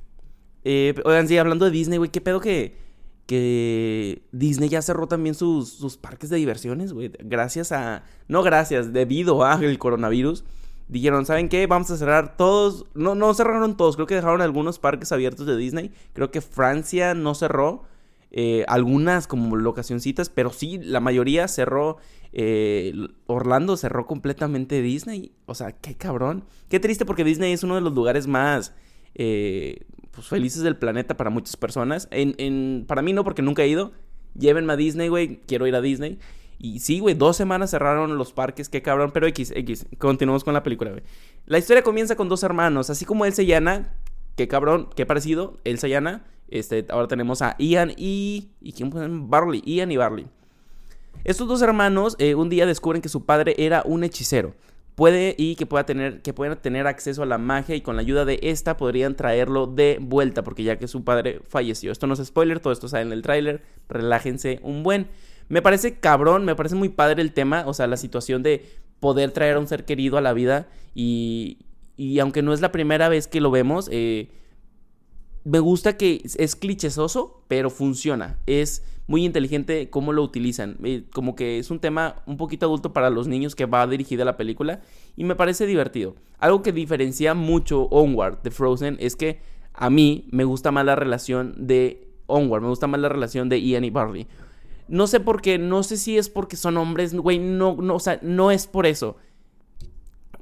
Eh, 0.63 0.94
oigan, 1.04 1.28
sí, 1.28 1.38
hablando 1.38 1.66
de 1.66 1.72
Disney, 1.72 1.98
güey, 1.98 2.12
qué 2.12 2.22
pedo 2.22 2.40
que, 2.40 2.78
que 3.25 4.24
Disney 4.31 4.69
ya 4.69 4.81
cerró 4.81 5.07
también 5.07 5.33
sus, 5.33 5.69
sus 5.69 5.97
parques 5.97 6.30
de 6.30 6.38
diversiones, 6.38 6.94
güey, 6.94 7.12
gracias 7.19 7.71
a, 7.71 8.04
no 8.28 8.44
gracias, 8.44 8.94
debido 8.94 9.44
a 9.44 9.56
el 9.56 9.80
coronavirus. 9.80 10.44
Dijeron, 10.88 11.26
¿saben 11.26 11.50
qué? 11.50 11.66
Vamos 11.66 11.90
a 11.90 11.97
cerrar 11.97 12.38
todos. 12.38 12.85
No, 12.94 13.16
no 13.16 13.33
cerraron 13.33 13.76
todos. 13.76 13.95
Creo 13.95 14.06
que 14.06 14.14
dejaron 14.14 14.42
algunos 14.42 14.78
parques 14.78 15.12
abiertos 15.12 15.47
de 15.47 15.57
Disney. 15.57 15.92
Creo 16.14 16.30
que 16.30 16.42
Francia 16.42 17.16
no 17.16 17.33
cerró. 17.33 17.83
Eh, 18.37 18.65
algunas 18.68 19.27
como 19.27 19.56
locacioncitas, 19.56 20.30
pero 20.30 20.51
sí, 20.51 20.77
la 20.77 20.99
mayoría 20.99 21.47
cerró. 21.47 21.97
Eh, 22.33 22.94
Orlando 23.27 23.77
cerró 23.77 24.06
completamente 24.06 24.81
Disney. 24.81 25.31
O 25.45 25.56
sea, 25.56 25.71
qué 25.71 25.95
cabrón. 25.95 26.44
Qué 26.68 26.81
triste 26.81 27.06
porque 27.06 27.23
Disney 27.23 27.54
es 27.54 27.63
uno 27.63 27.75
de 27.75 27.81
los 27.81 27.94
lugares 27.94 28.27
más 28.27 28.73
eh, 29.15 29.85
pues, 30.11 30.27
felices 30.27 30.63
del 30.63 30.75
planeta 30.75 31.15
para 31.15 31.30
muchas 31.30 31.56
personas. 31.56 32.09
En, 32.11 32.83
para 32.85 33.01
mí 33.01 33.13
no, 33.13 33.23
porque 33.23 33.42
nunca 33.42 33.63
he 33.63 33.69
ido. 33.69 33.94
Llévenme 34.37 34.73
a 34.73 34.75
Disney, 34.75 35.07
güey. 35.07 35.39
Quiero 35.47 35.65
ir 35.65 35.75
a 35.75 35.80
Disney. 35.80 36.19
Y 36.59 36.81
sí, 36.81 36.99
güey, 36.99 37.15
dos 37.15 37.37
semanas 37.37 37.71
cerraron 37.71 38.18
los 38.18 38.33
parques, 38.33 38.68
qué 38.68 38.81
cabrón. 38.81 39.11
Pero 39.13 39.27
X, 39.27 39.54
X, 39.56 39.85
continuamos 39.97 40.44
con 40.44 40.54
la 40.54 40.61
película, 40.61 40.92
güey. 40.92 41.04
La 41.45 41.57
historia 41.57 41.83
comienza 41.83 42.18
con 42.18 42.27
dos 42.27 42.44
hermanos, 42.44 42.89
así 42.89 43.06
como 43.06 43.25
Elsa 43.25 43.44
y 43.44 43.54
Anna. 43.54 43.94
Qué 44.35 44.49
cabrón, 44.49 44.89
qué 44.94 45.06
parecido. 45.06 45.57
Elsa 45.63 45.87
y 45.87 45.94
Anna 45.94 46.25
este, 46.47 46.85
ahora 46.90 47.07
tenemos 47.07 47.42
a 47.42 47.56
Ian 47.57 47.92
y. 47.97 48.49
¿Y 48.61 48.73
quién 48.73 49.30
Barley. 49.30 49.61
Ian 49.66 49.92
y 49.92 49.97
Barley. 49.97 50.28
Estos 51.23 51.47
dos 51.47 51.61
hermanos 51.61 52.16
eh, 52.19 52.35
un 52.35 52.49
día 52.49 52.66
descubren 52.66 53.02
que 53.02 53.09
su 53.09 53.25
padre 53.25 53.56
era 53.57 53.81
un 53.85 54.04
hechicero. 54.04 54.54
Puede 54.94 55.35
y 55.37 55.56
que 55.56 55.66
pueda 55.66 55.85
tener, 55.85 56.21
que 56.21 56.33
puedan 56.33 56.61
tener 56.61 56.87
acceso 56.87 57.23
a 57.23 57.25
la 57.25 57.37
magia 57.37 57.75
y 57.75 57.81
con 57.81 57.97
la 57.97 58.02
ayuda 58.02 58.23
de 58.23 58.40
esta 58.44 58.78
podrían 58.78 59.16
traerlo 59.16 59.68
de 59.68 59.97
vuelta, 59.99 60.44
porque 60.44 60.64
ya 60.64 60.78
que 60.78 60.87
su 60.87 61.04
padre 61.04 61.42
falleció. 61.49 61.92
Esto 61.92 62.07
no 62.07 62.14
es 62.14 62.23
spoiler, 62.23 62.59
todo 62.61 62.71
esto 62.71 62.87
sale 62.87 63.04
en 63.04 63.11
el 63.11 63.21
tráiler. 63.21 63.61
Relájense 63.90 64.59
un 64.61 64.83
buen. 64.83 65.07
Me 65.49 65.61
parece 65.61 65.99
cabrón, 65.99 66.45
me 66.45 66.56
parece 66.56 66.75
muy 66.75 66.90
padre 66.90 67.21
el 67.21 67.33
tema, 67.33 67.64
o 67.68 67.73
sea, 67.73 67.87
la 67.87 67.97
situación 67.97 68.42
de 68.42 68.66
poder 68.99 69.31
traer 69.31 69.57
a 69.57 69.59
un 69.59 69.68
ser 69.68 69.83
querido 69.83 70.18
a 70.18 70.21
la 70.21 70.33
vida 70.33 70.68
y, 70.94 71.59
y 71.97 72.19
aunque 72.19 72.42
no 72.42 72.54
es 72.54 72.61
la 72.61 72.71
primera 72.71 73.09
vez 73.09 73.28
que 73.28 73.42
lo 73.42 73.52
vemos, 73.52 73.90
eh, 73.92 74.30
me 75.45 75.59
gusta 75.59 75.95
que 75.95 76.23
es 76.37 76.56
clichésoso, 76.56 77.44
pero 77.47 77.69
funciona. 77.69 78.40
Es 78.47 78.83
muy 79.07 79.25
inteligente 79.25 79.90
cómo 79.92 80.11
lo 80.11 80.23
utilizan. 80.23 80.78
Eh, 80.83 81.04
como 81.14 81.35
que 81.35 81.59
es 81.59 81.69
un 81.69 81.80
tema 81.80 82.16
un 82.25 82.37
poquito 82.37 82.66
adulto 82.66 82.94
para 82.94 83.11
los 83.11 83.28
niños 83.28 83.56
que 83.56 83.68
va 83.68 83.85
dirigida 83.85 84.25
la 84.25 84.37
película 84.37 84.81
y 85.16 85.23
me 85.23 85.35
parece 85.35 85.68
divertido. 85.68 86.16
Algo 86.40 86.64
que 86.64 86.71
diferencia 86.71 87.35
mucho 87.35 87.83
Onward 87.83 88.42
de 88.42 88.49
Frozen 88.52 88.97
es 88.99 89.16
que 89.16 89.40
a 89.73 89.92
mí 89.92 90.28
me 90.31 90.45
gusta 90.45 90.71
más 90.71 90.83
la 90.83 90.95
relación 90.95 91.54
de 91.68 92.07
Onward, 92.25 92.64
me 92.64 92.69
gusta 92.69 92.87
más 92.87 92.99
la 92.99 93.09
relación 93.09 93.47
de 93.47 93.61
Ian 93.61 93.83
y 93.83 93.92
Barley. 93.92 94.28
No 94.87 95.06
sé 95.06 95.19
por 95.19 95.42
qué, 95.42 95.59
no 95.59 95.83
sé 95.83 95.97
si 95.97 96.18
es 96.18 96.30
porque 96.30 96.56
son 96.56 96.78
hombres, 96.78 97.14
güey, 97.14 97.37
no, 97.37 97.75
no, 97.80 97.95
o 97.95 97.99
sea, 97.99 98.19
no 98.23 98.49
es 98.49 98.66
por 98.66 98.87
eso. 98.87 99.18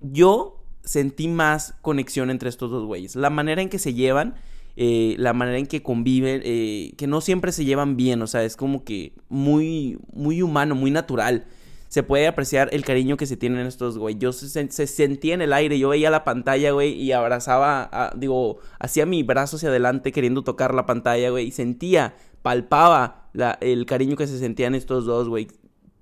Yo 0.02 0.64
sentí 0.84 1.28
más 1.28 1.76
conexión 1.82 2.30
entre 2.30 2.48
estos 2.48 2.72
dos 2.72 2.86
güeyes. 2.86 3.16
La 3.16 3.30
manera 3.30 3.62
en 3.62 3.70
que 3.70 3.80
se 3.80 3.94
llevan, 3.94 4.36
eh, 4.76 5.16
la 5.20 5.34
manera 5.34 5.60
en 5.60 5.68
que 5.68 5.84
conviven, 5.84 6.42
eh, 6.44 6.94
que 6.98 7.06
no 7.06 7.22
siempre 7.22 7.52
se 7.52 7.66
llevan 7.66 7.96
bien, 7.96 8.22
o 8.22 8.28
sea, 8.28 8.44
es 8.44 8.56
como 8.56 8.84
que 8.84 9.14
muy, 9.30 10.00
muy 10.12 10.42
humano, 10.42 10.76
muy 10.76 10.92
natural. 10.92 11.46
Se 11.90 12.02
puede 12.02 12.26
apreciar 12.26 12.70
el 12.72 12.84
cariño 12.84 13.18
que 13.18 13.28
se 13.28 13.38
tienen 13.38 13.68
estos 13.68 14.00
güey. 14.00 14.18
Yo 14.18 14.34
se, 14.34 14.68
sentía 14.88 15.36
en 15.36 15.44
el 15.44 15.54
aire, 15.54 15.78
yo 15.78 15.90
veía 15.90 16.10
la 16.10 16.24
pantalla, 16.24 16.72
güey, 16.72 16.94
y 16.94 17.12
abrazaba, 17.12 18.12
digo, 18.16 18.58
hacía 18.80 19.06
mi 19.06 19.22
brazo 19.22 19.58
hacia 19.58 19.70
adelante 19.70 20.12
queriendo 20.12 20.44
tocar 20.44 20.74
la 20.74 20.88
pantalla, 20.88 21.30
güey, 21.30 21.48
y 21.48 21.52
sentía, 21.52 22.16
palpaba 22.42 23.30
el 23.62 23.86
cariño 23.86 24.16
que 24.16 24.26
se 24.26 24.40
sentían 24.40 24.74
estos 24.74 25.06
dos, 25.06 25.30
güey. 25.30 25.50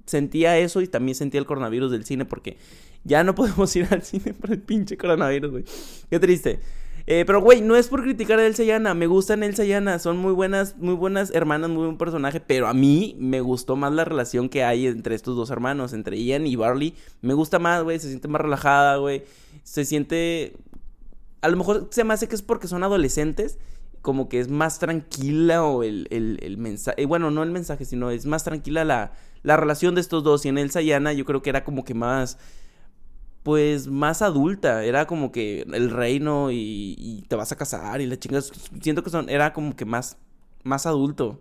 Sentía 0.06 0.58
eso 0.58 0.82
y 0.82 0.88
también 0.88 1.16
sentía 1.16 1.42
el 1.42 1.46
coronavirus 1.46 1.92
del 1.92 2.06
cine 2.06 2.24
porque 2.24 2.58
ya 3.04 3.24
no 3.26 3.36
podemos 3.36 3.76
ir 3.76 3.88
al 3.92 4.04
cine 4.04 4.34
por 4.34 4.52
el 4.52 4.62
pinche 4.62 4.98
coronavirus, 4.98 5.52
güey. 5.52 5.66
Qué 6.10 6.20
triste. 6.20 6.62
Eh, 7.08 7.24
pero, 7.26 7.42
güey, 7.42 7.62
no 7.62 7.76
es 7.76 7.88
por 7.88 8.04
criticar 8.04 8.40
a 8.40 8.46
Elsa 8.46 8.64
y 8.64 8.72
Anna. 8.72 8.94
Me 8.94 9.08
gustan 9.08 9.44
Elsa 9.44 9.66
y 9.66 9.74
Anna. 9.74 10.00
Son 10.00 10.18
muy 10.18 10.34
buenas, 10.34 10.78
muy 10.78 10.94
buenas 10.94 11.32
hermanas, 11.34 11.70
muy 11.70 11.86
buen 11.86 11.98
personaje. 11.98 12.40
Pero 12.40 12.68
a 12.68 12.74
mí 12.74 13.16
me 13.20 13.42
gustó 13.42 13.76
más 13.76 13.92
la 13.94 14.06
relación 14.06 14.50
que 14.50 14.64
hay 14.64 14.88
entre 14.88 15.16
estos 15.16 15.36
dos 15.36 15.50
hermanos, 15.50 15.94
entre 15.94 16.22
Ian 16.22 16.48
y 16.48 16.56
Barley. 16.56 16.96
Me 17.22 17.34
gusta 17.34 17.60
más, 17.60 17.84
güey. 17.84 18.00
Se 18.00 18.08
siente 18.08 18.28
más 18.28 18.42
relajada, 18.42 18.98
güey. 18.98 19.24
Se 19.64 19.86
siente. 19.86 20.54
A 21.42 21.50
lo 21.50 21.58
mejor 21.58 21.88
se 21.92 22.04
me 22.04 22.14
hace 22.14 22.28
que 22.28 22.36
es 22.36 22.42
porque 22.42 22.68
son 22.68 22.84
adolescentes. 22.84 23.58
Como 24.02 24.30
que 24.30 24.40
es 24.40 24.50
más 24.50 24.80
tranquila 24.80 25.64
o 25.64 25.84
el, 25.84 26.08
el, 26.10 26.58
mensaje. 26.58 27.04
Eh, 27.04 27.06
bueno, 27.06 27.30
no 27.30 27.44
el 27.44 27.52
mensaje, 27.52 27.86
sino 27.86 28.10
es 28.10 28.26
más 28.26 28.44
tranquila 28.44 28.84
la, 28.84 29.12
la 29.44 29.58
relación 29.58 29.94
de 29.94 30.02
estos 30.02 30.24
dos. 30.24 30.44
Y 30.46 30.50
en 30.50 30.58
Elsa 30.58 30.82
y 30.82 30.92
Anna 30.92 31.14
yo 31.14 31.24
creo 31.26 31.44
que 31.44 31.52
era 31.52 31.64
como 31.64 31.86
que 31.86 31.94
más 31.94 32.40
pues 33.44 33.88
más 33.88 34.22
adulta, 34.22 34.84
era 34.84 35.08
como 35.08 35.32
que 35.32 35.64
el 35.74 35.90
reino 35.90 36.50
y, 36.52 37.24
te 37.28 37.36
vas 37.36 37.52
a 37.52 37.56
casar 37.56 38.02
y 38.02 38.06
la 38.06 38.18
chingas, 38.18 38.52
siento 38.82 39.04
que 39.04 39.10
son, 39.10 39.30
era 39.30 39.54
como 39.54 39.76
que 39.76 39.86
más, 39.86 40.18
más 40.64 40.86
adulto. 40.86 41.40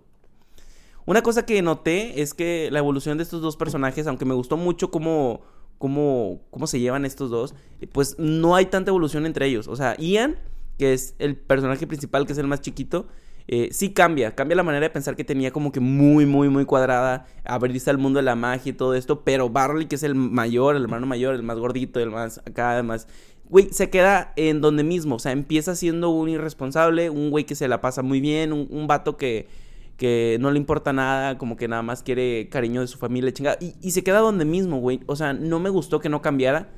Una 1.06 1.22
cosa 1.22 1.44
que 1.44 1.60
noté 1.62 2.22
es 2.22 2.34
que 2.34 2.68
la 2.70 2.78
evolución 2.78 3.18
de 3.18 3.24
estos 3.24 3.42
dos 3.42 3.56
personajes, 3.56 4.06
aunque 4.06 4.24
me 4.24 4.34
gustó 4.34 4.56
mucho 4.56 4.90
cómo, 4.90 5.40
cómo, 5.78 6.40
cómo 6.50 6.66
se 6.66 6.78
llevan 6.78 7.04
estos 7.04 7.30
dos, 7.30 7.54
pues 7.92 8.16
no 8.18 8.54
hay 8.54 8.66
tanta 8.66 8.90
evolución 8.90 9.26
entre 9.26 9.46
ellos. 9.46 9.66
O 9.66 9.76
sea, 9.76 9.96
Ian, 9.96 10.36
que 10.78 10.92
es 10.92 11.14
el 11.18 11.36
personaje 11.36 11.86
principal, 11.86 12.26
que 12.26 12.32
es 12.32 12.38
el 12.38 12.46
más 12.46 12.60
chiquito, 12.60 13.08
eh, 13.52 13.70
sí 13.72 13.90
cambia, 13.92 14.36
cambia 14.36 14.54
la 14.54 14.62
manera 14.62 14.86
de 14.86 14.90
pensar 14.90 15.16
que 15.16 15.24
tenía 15.24 15.50
como 15.50 15.72
que 15.72 15.80
muy, 15.80 16.24
muy, 16.24 16.48
muy 16.48 16.64
cuadrada, 16.66 17.26
abrirse 17.44 17.90
al 17.90 17.98
mundo 17.98 18.18
de 18.18 18.22
la 18.22 18.36
magia 18.36 18.70
y 18.70 18.72
todo 18.72 18.94
esto, 18.94 19.24
pero 19.24 19.50
Barley, 19.50 19.88
que 19.88 19.96
es 19.96 20.04
el 20.04 20.14
mayor, 20.14 20.76
el 20.76 20.84
hermano 20.84 21.04
mayor, 21.04 21.34
el 21.34 21.42
más 21.42 21.58
gordito, 21.58 21.98
el 21.98 22.12
más 22.12 22.38
acá, 22.46 22.70
además, 22.70 23.08
güey, 23.46 23.70
se 23.72 23.90
queda 23.90 24.32
en 24.36 24.60
donde 24.60 24.84
mismo, 24.84 25.16
o 25.16 25.18
sea, 25.18 25.32
empieza 25.32 25.74
siendo 25.74 26.10
un 26.10 26.28
irresponsable, 26.28 27.10
un 27.10 27.30
güey 27.30 27.44
que 27.44 27.56
se 27.56 27.66
la 27.66 27.80
pasa 27.80 28.02
muy 28.02 28.20
bien, 28.20 28.52
un, 28.52 28.86
vato 28.86 29.16
que, 29.16 29.48
que 29.96 30.38
no 30.40 30.52
le 30.52 30.58
importa 30.58 30.92
nada, 30.92 31.36
como 31.36 31.56
que 31.56 31.66
nada 31.66 31.82
más 31.82 32.04
quiere 32.04 32.48
cariño 32.50 32.82
de 32.82 32.86
su 32.86 32.98
familia, 32.98 33.32
chingada, 33.32 33.58
y, 33.60 33.74
y 33.82 33.90
se 33.90 34.04
queda 34.04 34.20
donde 34.20 34.44
mismo, 34.44 34.78
güey, 34.78 35.00
o 35.06 35.16
sea, 35.16 35.32
no 35.32 35.58
me 35.58 35.70
gustó 35.70 35.98
que 35.98 36.08
no 36.08 36.22
cambiara 36.22 36.68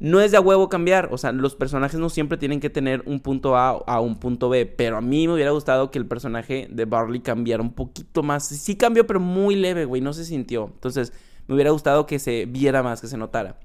no 0.00 0.20
es 0.20 0.30
de 0.30 0.36
a 0.36 0.40
huevo 0.40 0.68
cambiar, 0.68 1.08
o 1.12 1.18
sea, 1.18 1.32
los 1.32 1.54
personajes 1.54 1.98
no 1.98 2.08
siempre 2.08 2.38
tienen 2.38 2.60
que 2.60 2.70
tener 2.70 3.02
un 3.06 3.20
punto 3.20 3.56
A 3.56 3.70
a 3.86 4.00
un 4.00 4.16
punto 4.16 4.48
B, 4.48 4.66
pero 4.66 4.96
a 4.96 5.00
mí 5.00 5.26
me 5.26 5.34
hubiera 5.34 5.50
gustado 5.50 5.90
que 5.90 5.98
el 5.98 6.06
personaje 6.06 6.68
de 6.70 6.84
Barley 6.84 7.20
cambiara 7.20 7.62
un 7.62 7.72
poquito 7.72 8.22
más. 8.22 8.46
Sí 8.46 8.76
cambió, 8.76 9.06
pero 9.06 9.20
muy 9.20 9.56
leve, 9.56 9.84
güey, 9.84 10.02
no 10.02 10.12
se 10.12 10.24
sintió. 10.24 10.70
Entonces, 10.74 11.12
me 11.46 11.54
hubiera 11.54 11.70
gustado 11.70 12.06
que 12.06 12.18
se 12.18 12.46
viera 12.46 12.82
más, 12.82 13.00
que 13.00 13.06
se 13.06 13.16
notara. 13.16 13.58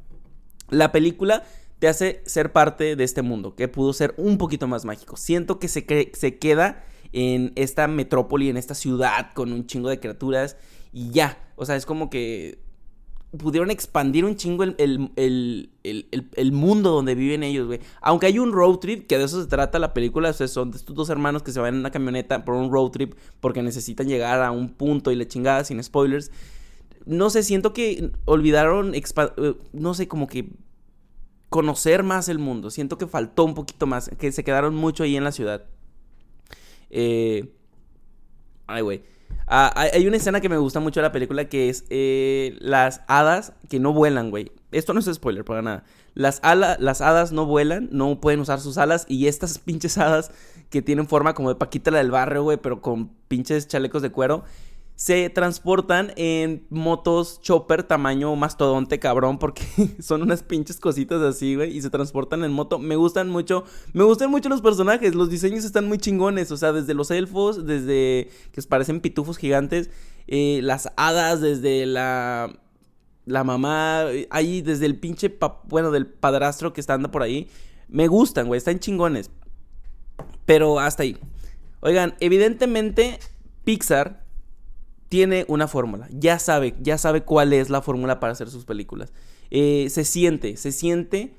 La 0.69 0.91
película 0.91 1.43
te 1.79 1.88
hace 1.88 2.21
ser 2.25 2.51
parte 2.51 2.95
de 2.95 3.03
este 3.03 3.21
mundo, 3.21 3.55
que 3.55 3.67
pudo 3.67 3.91
ser 3.91 4.13
un 4.17 4.38
poquito 4.38 4.67
más 4.67 4.85
mágico. 4.85 5.17
Siento 5.17 5.59
que 5.59 5.67
se, 5.67 6.11
se 6.13 6.38
queda 6.38 6.83
en 7.11 7.51
esta 7.55 7.88
metrópoli, 7.88 8.50
en 8.50 8.57
esta 8.57 8.75
ciudad 8.75 9.33
con 9.33 9.51
un 9.51 9.65
chingo 9.65 9.89
de 9.89 10.00
criaturas 10.00 10.57
y 10.93 11.11
ya. 11.11 11.38
O 11.55 11.65
sea, 11.65 11.75
es 11.75 11.85
como 11.85 12.09
que 12.09 12.59
pudieron 13.38 13.71
expandir 13.71 14.25
un 14.25 14.35
chingo 14.35 14.63
el, 14.63 16.51
mundo 16.51 16.91
donde 16.91 17.15
viven 17.15 17.43
ellos, 17.43 17.67
güey. 17.67 17.79
Aunque 18.01 18.25
hay 18.25 18.39
un 18.39 18.51
road 18.51 18.77
trip, 18.77 19.07
que 19.07 19.17
de 19.17 19.25
eso 19.25 19.41
se 19.41 19.47
trata 19.47 19.79
la 19.79 19.93
película, 19.93 20.29
o 20.29 20.47
son 20.47 20.71
estos 20.73 20.95
dos 20.95 21.09
hermanos 21.09 21.41
que 21.43 21.51
se 21.51 21.59
van 21.59 21.75
en 21.75 21.79
una 21.79 21.91
camioneta 21.91 22.43
por 22.43 22.55
un 22.55 22.71
road 22.71 22.91
trip 22.91 23.13
porque 23.39 23.63
necesitan 23.63 24.07
llegar 24.07 24.41
a 24.41 24.51
un 24.51 24.69
punto 24.69 25.11
y 25.11 25.15
la 25.15 25.27
chingada, 25.27 25.63
sin 25.63 25.81
spoilers. 25.81 26.31
No 27.05 27.29
sé, 27.29 27.43
siento 27.43 27.73
que 27.73 28.11
olvidaron, 28.25 28.93
eh, 28.93 29.03
no 29.73 29.93
sé, 29.93 30.07
como 30.07 30.27
que 30.27 30.50
conocer 31.50 32.03
más 32.03 32.27
el 32.27 32.38
mundo. 32.38 32.69
Siento 32.69 32.97
que 32.97 33.07
faltó 33.07 33.45
un 33.45 33.55
poquito 33.55 33.88
más, 33.88 34.09
que 34.19 34.31
se 34.31 34.43
quedaron 34.43 34.75
mucho 34.75 35.03
ahí 35.03 35.15
en 35.15 35.23
la 35.23 35.31
ciudad. 35.31 35.65
Eh... 36.89 37.50
Ay, 38.67 38.81
güey. 38.81 39.03
Ah, 39.47 39.73
hay 39.75 40.07
una 40.07 40.17
escena 40.17 40.41
que 40.41 40.50
me 40.50 40.57
gusta 40.57 40.79
mucho 40.79 41.00
de 41.00 41.07
la 41.07 41.11
película 41.11 41.45
que 41.45 41.69
es 41.69 41.85
eh, 41.89 42.55
las 42.59 43.01
hadas 43.07 43.53
que 43.69 43.79
no 43.79 43.93
vuelan, 43.93 44.29
güey. 44.29 44.51
Esto 44.71 44.93
no 44.93 45.00
es 45.00 45.05
spoiler 45.11 45.43
para 45.43 45.61
nada. 45.61 45.83
Las, 46.13 46.41
las 46.43 47.01
hadas 47.01 47.31
no 47.31 47.45
vuelan, 47.45 47.89
no 47.91 48.19
pueden 48.21 48.39
usar 48.39 48.59
sus 48.59 48.77
alas. 48.77 49.05
Y 49.07 49.27
estas 49.27 49.59
pinches 49.65 49.97
hadas 49.97 50.31
que 50.69 50.81
tienen 50.81 51.07
forma 51.07 51.33
como 51.33 51.50
de 51.50 51.55
Paquita 51.55 51.91
la 51.91 51.97
del 51.97 52.11
barrio, 52.11 52.43
güey, 52.43 52.57
pero 52.57 52.81
con 52.81 53.09
pinches 53.27 53.67
chalecos 53.67 54.01
de 54.01 54.11
cuero 54.11 54.43
se 55.01 55.31
transportan 55.31 56.13
en 56.15 56.67
motos 56.70 57.41
chopper 57.41 57.81
tamaño 57.81 58.36
mastodonte 58.36 59.00
cabrón 59.00 59.39
porque 59.39 59.63
son 60.00 60.22
unas 60.22 60.43
pinches 60.43 60.79
cositas 60.79 61.20
así, 61.24 61.55
güey, 61.55 61.75
y 61.75 61.81
se 61.81 61.89
transportan 61.89 62.43
en 62.43 62.51
moto. 62.51 62.77
Me 62.77 62.96
gustan 62.96 63.27
mucho, 63.27 63.63
me 63.93 64.03
gustan 64.03 64.29
mucho 64.29 64.48
los 64.48 64.62
personajes, 64.62 65.15
los 65.15 65.31
diseños 65.31 65.65
están 65.65 65.88
muy 65.88 65.98
chingones, 65.98 66.51
o 66.51 66.58
sea, 66.58 66.72
desde 66.72 66.93
los 66.93 67.10
elfos, 67.10 67.65
desde 67.65 68.29
que 68.51 68.62
parecen 68.62 69.01
pitufos 69.01 69.38
gigantes, 69.38 69.89
eh, 70.27 70.60
las 70.62 70.91
hadas, 70.98 71.41
desde 71.41 71.88
la 71.88 72.55
la 73.25 73.43
mamá, 73.43 74.05
ahí 74.29 74.62
desde 74.62 74.86
el 74.86 75.00
pinche, 75.00 75.36
bueno, 75.63 75.89
del 75.89 76.05
padrastro 76.05 76.74
que 76.74 76.79
está 76.79 76.93
andando 76.93 77.10
por 77.10 77.24
ahí, 77.24 77.50
me 77.88 78.08
gustan, 78.08 78.46
güey, 78.46 78.60
están 78.60 78.77
chingones. 78.77 79.31
Pero 80.46 80.79
hasta 80.79 81.01
ahí. 81.01 81.17
Oigan, 81.79 82.13
evidentemente 82.20 83.17
Pixar 83.63 84.22
tiene 85.12 85.44
una 85.50 85.68
fórmula, 85.68 86.08
ya 86.10 86.39
sabe, 86.39 86.74
ya 86.80 86.98
sabe 86.98 87.24
cuál 87.24 87.51
es 87.51 87.70
la 87.70 87.82
fórmula 87.82 88.22
para 88.22 88.32
hacer 88.32 88.50
sus 88.50 88.63
películas. 88.63 89.12
Eh, 89.50 89.88
se 89.89 90.06
siente, 90.06 90.56
se 90.56 90.72
siente 90.72 91.36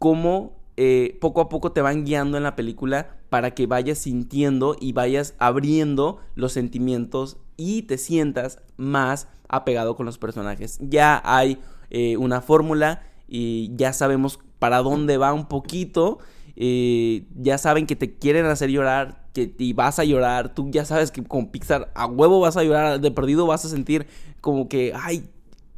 como 0.00 0.56
eh, 0.76 1.16
poco 1.20 1.40
a 1.40 1.48
poco 1.48 1.70
te 1.70 1.82
van 1.82 2.04
guiando 2.04 2.36
en 2.36 2.42
la 2.42 2.56
película 2.56 3.14
para 3.28 3.52
que 3.52 3.68
vayas 3.68 3.98
sintiendo 3.98 4.76
y 4.80 4.92
vayas 4.92 5.36
abriendo 5.38 6.18
los 6.34 6.50
sentimientos 6.50 7.36
y 7.56 7.82
te 7.82 7.96
sientas 7.96 8.58
más 8.76 9.28
apegado 9.48 9.94
con 9.94 10.04
los 10.04 10.18
personajes. 10.18 10.80
Ya 10.80 11.22
hay 11.24 11.60
eh, 11.90 12.16
una 12.16 12.40
fórmula 12.40 13.04
y 13.28 13.70
ya 13.76 13.92
sabemos 13.92 14.40
para 14.58 14.78
dónde 14.78 15.16
va 15.16 15.32
un 15.32 15.46
poquito. 15.46 16.18
Ya 16.56 17.58
saben 17.58 17.86
que 17.86 17.96
te 17.96 18.16
quieren 18.16 18.46
hacer 18.46 18.70
llorar, 18.70 19.26
y 19.34 19.74
vas 19.74 19.98
a 19.98 20.04
llorar, 20.04 20.54
tú 20.54 20.70
ya 20.70 20.86
sabes 20.86 21.10
que 21.10 21.22
con 21.22 21.48
Pixar 21.48 21.92
a 21.94 22.06
huevo 22.06 22.40
vas 22.40 22.56
a 22.56 22.64
llorar, 22.64 23.00
de 23.00 23.10
perdido 23.10 23.46
vas 23.46 23.66
a 23.66 23.68
sentir 23.68 24.06
como 24.40 24.66
que, 24.68 24.92
ay, 24.94 25.28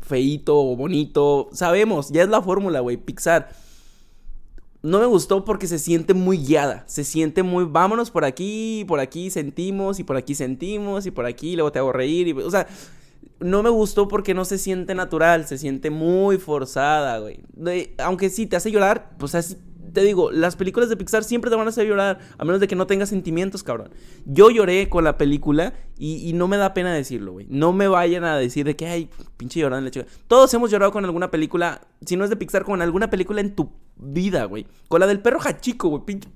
feito 0.00 0.56
o 0.56 0.76
bonito, 0.76 1.48
sabemos, 1.52 2.10
ya 2.10 2.22
es 2.22 2.28
la 2.28 2.40
fórmula, 2.40 2.80
güey, 2.80 2.96
Pixar. 2.96 3.48
No 4.80 5.00
me 5.00 5.06
gustó 5.06 5.44
porque 5.44 5.66
se 5.66 5.80
siente 5.80 6.14
muy 6.14 6.38
guiada, 6.38 6.84
se 6.86 7.02
siente 7.02 7.42
muy, 7.42 7.64
vámonos 7.64 8.12
por 8.12 8.24
aquí, 8.24 8.84
por 8.86 9.00
aquí 9.00 9.28
sentimos 9.28 9.98
y 9.98 10.04
por 10.04 10.16
aquí 10.16 10.36
sentimos 10.36 11.04
y 11.06 11.10
por 11.10 11.26
aquí 11.26 11.56
luego 11.56 11.72
te 11.72 11.80
hago 11.80 11.92
reír, 11.92 12.28
y, 12.28 12.32
o 12.32 12.50
sea, 12.50 12.68
no 13.40 13.64
me 13.64 13.70
gustó 13.70 14.06
porque 14.06 14.34
no 14.34 14.44
se 14.44 14.56
siente 14.56 14.94
natural, 14.94 15.46
se 15.46 15.58
siente 15.58 15.90
muy 15.90 16.38
forzada, 16.38 17.18
güey. 17.18 17.40
Aunque 17.98 18.30
sí 18.30 18.46
te 18.46 18.54
hace 18.56 18.70
llorar, 18.70 19.16
pues 19.18 19.34
así 19.34 19.56
te 19.98 20.04
digo, 20.04 20.30
las 20.30 20.54
películas 20.54 20.88
de 20.88 20.96
Pixar 20.96 21.24
siempre 21.24 21.50
te 21.50 21.56
van 21.56 21.66
a 21.66 21.70
hacer 21.70 21.84
llorar, 21.84 22.20
a 22.38 22.44
menos 22.44 22.60
de 22.60 22.68
que 22.68 22.76
no 22.76 22.86
tengas 22.86 23.08
sentimientos, 23.08 23.64
cabrón. 23.64 23.90
Yo 24.26 24.48
lloré 24.48 24.88
con 24.88 25.02
la 25.02 25.18
película 25.18 25.74
y, 25.98 26.32
no 26.34 26.46
me 26.46 26.56
da 26.56 26.72
pena 26.72 26.94
decirlo, 26.94 27.32
güey. 27.32 27.46
No 27.50 27.72
me 27.72 27.88
vayan 27.88 28.22
a 28.22 28.36
decir 28.36 28.64
de 28.64 28.76
que, 28.76 28.86
ay, 28.86 29.10
pinche 29.36 29.58
llorando 29.58 29.86
la 29.86 29.90
chica. 29.90 30.06
Todos 30.28 30.54
hemos 30.54 30.70
llorado 30.70 30.92
con 30.92 31.04
alguna 31.04 31.32
película, 31.32 31.80
si 32.06 32.16
no 32.16 32.22
es 32.22 32.30
de 32.30 32.36
Pixar, 32.36 32.62
con 32.62 32.80
alguna 32.80 33.10
película 33.10 33.40
en 33.40 33.56
tu 33.56 33.72
vida, 33.96 34.44
güey. 34.44 34.68
Con 34.86 35.00
la 35.00 35.08
del 35.08 35.18
perro 35.18 35.40
Hachico, 35.42 35.88
güey. 35.88 36.04
Pinche 36.04 36.28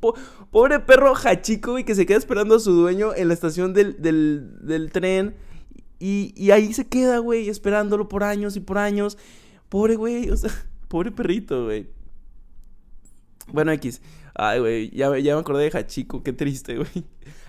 pobre 0.51 0.81
perro 0.81 1.15
Hachico, 1.15 1.73
güey, 1.73 1.85
que 1.85 1.95
se 1.95 2.05
queda 2.05 2.19
esperando 2.19 2.57
a 2.57 2.59
su 2.61 2.73
dueño 2.73 3.15
en 3.15 3.29
la 3.29 3.35
estación 3.35 3.75
del, 3.75 4.03
del, 4.03 4.91
tren. 4.93 5.37
Y, 6.01 6.51
ahí 6.51 6.73
se 6.73 6.89
queda, 6.89 7.19
güey, 7.19 7.49
esperándolo 7.49 8.09
por 8.09 8.25
años 8.25 8.57
y 8.57 8.61
por 8.61 8.79
años. 8.79 9.19
Pobre, 9.69 9.95
güey, 9.95 10.31
o 10.31 10.37
sea, 10.37 10.51
pobre 10.89 11.13
perrito, 11.13 11.67
güey. 11.67 12.02
Bueno, 13.49 13.73
X. 13.73 14.01
Ay, 14.35 14.61
güey, 14.61 14.91
ya, 14.91 15.19
ya 15.19 15.35
me 15.35 15.41
acordé 15.41 15.69
de 15.69 15.79
Hachiko, 15.79 16.23
qué 16.23 16.33
triste, 16.33 16.77
güey. 16.77 17.05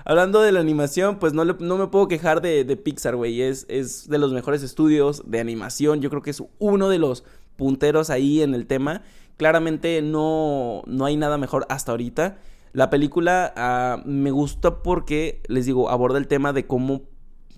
Hablando 0.05 0.41
de 0.41 0.51
la 0.51 0.59
animación, 0.59 1.19
pues 1.19 1.33
no, 1.33 1.45
no 1.45 1.77
me 1.77 1.87
puedo 1.87 2.07
quejar 2.07 2.41
de, 2.41 2.63
de 2.63 2.75
Pixar, 2.75 3.15
güey. 3.15 3.41
Es, 3.41 3.65
es 3.69 4.09
de 4.09 4.17
los 4.17 4.33
mejores 4.33 4.63
estudios 4.63 5.23
de 5.25 5.39
animación. 5.39 6.01
Yo 6.01 6.09
creo 6.09 6.21
que 6.21 6.31
es 6.31 6.43
uno 6.59 6.89
de 6.89 6.99
los 6.99 7.23
punteros 7.55 8.09
ahí 8.09 8.41
en 8.41 8.53
el 8.53 8.65
tema. 8.65 9.01
Claramente 9.37 10.01
no, 10.01 10.83
no 10.85 11.05
hay 11.05 11.15
nada 11.15 11.37
mejor 11.37 11.65
hasta 11.69 11.91
ahorita. 11.91 12.37
La 12.73 12.89
película 12.89 13.53
uh, 13.55 14.07
me 14.07 14.31
gusta 14.31 14.81
porque, 14.81 15.41
les 15.47 15.65
digo, 15.65 15.89
aborda 15.89 16.17
el 16.17 16.27
tema 16.27 16.53
de 16.53 16.65
cómo, 16.65 17.03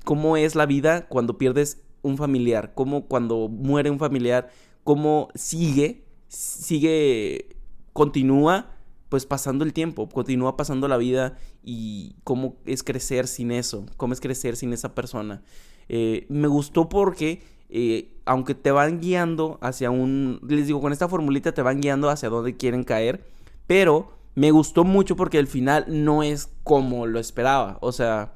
cómo 0.04 0.38
es 0.38 0.56
la 0.56 0.65
vida 0.65 1.08
cuando 1.08 1.38
pierdes 1.38 1.82
un 2.01 2.18
familiar, 2.18 2.74
cómo 2.75 3.08
cuando 3.08 3.48
muere 3.48 3.89
un 3.89 3.98
familiar, 3.98 4.50
cómo 4.84 5.30
sigue, 5.34 6.04
sigue, 6.27 7.54
continúa 7.96 8.72
pues 9.08 9.25
pasando 9.25 9.64
el 9.64 9.72
tiempo, 9.72 10.10
continúa 10.10 10.58
pasando 10.58 10.90
la 10.90 10.98
vida 10.98 11.38
y 11.64 12.18
cómo 12.25 12.58
es 12.66 12.84
crecer 12.84 13.25
sin 13.25 13.54
eso, 13.54 13.86
cómo 13.96 14.12
es 14.12 14.20
crecer 14.20 14.58
sin 14.58 14.74
esa 14.74 14.94
persona. 14.94 15.44
Eh, 15.88 16.25
me 16.28 16.50
gustó 16.50 16.90
porque, 16.90 17.42
eh, 17.70 18.12
aunque 18.25 18.54
te 18.54 18.72
van 18.72 19.00
guiando 19.00 19.60
hacia 19.62 19.92
un, 19.92 20.42
les 20.46 20.68
digo, 20.68 20.82
con 20.82 20.92
esta 20.92 21.08
formulita 21.08 21.54
te 21.54 21.62
van 21.62 21.80
guiando 21.80 22.10
hacia 22.10 22.28
dónde 22.28 22.58
quieren 22.58 22.84
caer, 22.84 23.24
pero 23.66 24.12
me 24.36 24.52
gustó 24.52 24.84
mucho 24.84 25.16
porque 25.16 25.40
el 25.40 25.48
final 25.48 25.86
no 25.88 26.22
es 26.22 26.50
como 26.66 27.08
lo 27.08 27.18
esperaba, 27.18 27.78
o 27.80 27.94
sea, 27.94 28.34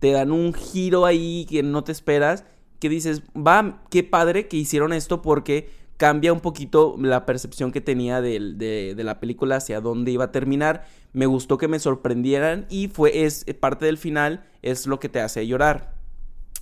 te 0.00 0.10
dan 0.10 0.32
un 0.32 0.52
giro 0.52 1.06
ahí 1.06 1.46
que 1.48 1.62
no 1.62 1.82
te 1.82 1.92
esperas, 1.92 2.44
que 2.78 2.90
dices, 2.90 3.22
va, 3.34 3.80
qué 3.88 4.04
padre 4.04 4.48
que 4.48 4.58
hicieron 4.58 4.92
esto 4.92 5.22
porque 5.22 5.70
cambia 5.98 6.32
un 6.32 6.40
poquito 6.40 6.96
la 6.98 7.26
percepción 7.26 7.72
que 7.72 7.80
tenía 7.80 8.22
de, 8.22 8.94
la 8.96 9.20
película 9.20 9.56
hacia 9.56 9.80
dónde 9.80 10.12
iba 10.12 10.24
a 10.24 10.32
terminar. 10.32 10.86
Me 11.12 11.26
gustó 11.26 11.58
que 11.58 11.68
me 11.68 11.80
sorprendieran 11.80 12.66
y 12.70 12.88
fue 12.88 13.24
es 13.24 13.44
parte 13.60 13.84
del 13.84 13.98
final 13.98 14.44
es 14.62 14.86
lo 14.86 15.00
que 15.00 15.08
te 15.08 15.20
hace 15.20 15.46
llorar. 15.46 15.94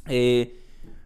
Eh, 0.09 0.63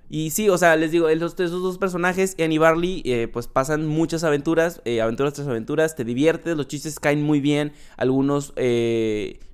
y 0.08 0.30
sí, 0.30 0.48
o 0.48 0.58
sea, 0.58 0.76
les 0.76 0.92
digo, 0.92 1.08
esos, 1.08 1.36
dos 1.36 1.78
personajes, 1.78 2.36
Annie 2.38 2.56
y 2.56 2.58
Barley, 2.58 3.02
eh, 3.04 3.28
pues 3.32 3.48
pasan 3.48 3.86
muchas 3.86 4.24
aventuras, 4.24 4.80
eh, 4.84 5.00
aventuras 5.00 5.34
tras 5.34 5.46
aventuras, 5.46 5.94
te 5.94 6.04
diviertes, 6.04 6.56
los 6.56 6.68
chistes 6.68 6.98
caen 6.98 7.22
muy 7.22 7.40
bien, 7.40 7.72
algunos 7.96 8.52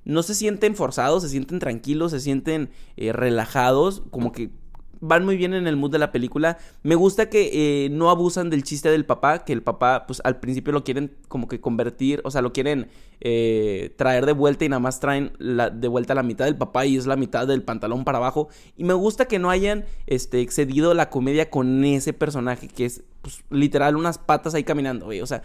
no 0.05 0.23
se 0.23 0.35
sienten 0.35 0.75
forzados, 0.77 1.23
se 1.23 1.29
sienten 1.31 1.59
tranquilos, 1.59 2.13
se 2.13 2.21
sienten 2.21 2.71
relajados, 2.97 4.03
como 4.11 4.33
que 4.33 4.51
van 5.01 5.25
muy 5.25 5.37
bien 5.37 5.55
en 5.55 5.67
el 5.67 5.77
mood 5.77 5.91
de 5.91 5.99
la 5.99 6.13
película. 6.13 6.59
Me 6.83 6.95
gusta 6.95 7.29
que 7.29 7.85
eh, 7.85 7.89
no 7.91 8.11
abusan 8.11 8.51
del 8.51 8.63
chiste 8.63 8.91
del 8.91 9.05
papá, 9.05 9.45
que 9.45 9.53
el 9.53 9.63
papá, 9.63 10.07
pues 10.07 10.21
al 10.25 10.41
principio 10.41 10.73
lo 10.73 10.85
quieren 10.85 11.17
como 11.29 11.49
que 11.49 11.61
convertir, 11.61 12.21
o 12.25 12.31
sea, 12.31 12.43
lo 12.43 12.53
quieren 12.53 12.89
eh, 13.21 13.95
traer 13.97 14.27
de 14.27 14.33
vuelta 14.33 14.65
y 14.65 14.69
nada 14.69 14.81
más 14.81 15.01
traen 15.01 15.33
la, 15.39 15.71
de 15.71 15.89
vuelta 15.89 16.15
la 16.15 16.23
mitad 16.23 16.45
del 16.45 16.57
papá 16.57 16.85
y 16.87 16.97
es 16.97 17.07
la 17.07 17.17
mitad 17.17 17.47
del 17.47 17.63
pantalón 17.63 18.05
para 18.05 18.19
abajo. 18.19 18.49
Y 18.77 18.85
me 18.85 18.95
gusta 18.95 19.27
que 19.27 19.39
no 19.39 19.51
hayan 19.51 19.85
este, 20.07 20.41
excedido 20.41 20.95
la 20.95 21.11
comedia 21.11 21.51
con 21.51 21.85
ese 21.85 22.13
personaje 22.13 22.69
que 22.69 22.85
es 22.85 23.03
pues, 23.23 23.43
literal 23.51 23.97
unas 23.97 24.19
patas 24.19 24.55
ahí 24.55 24.65
caminando, 24.65 25.07
güey. 25.07 25.21
O 25.21 25.27
sea, 25.27 25.43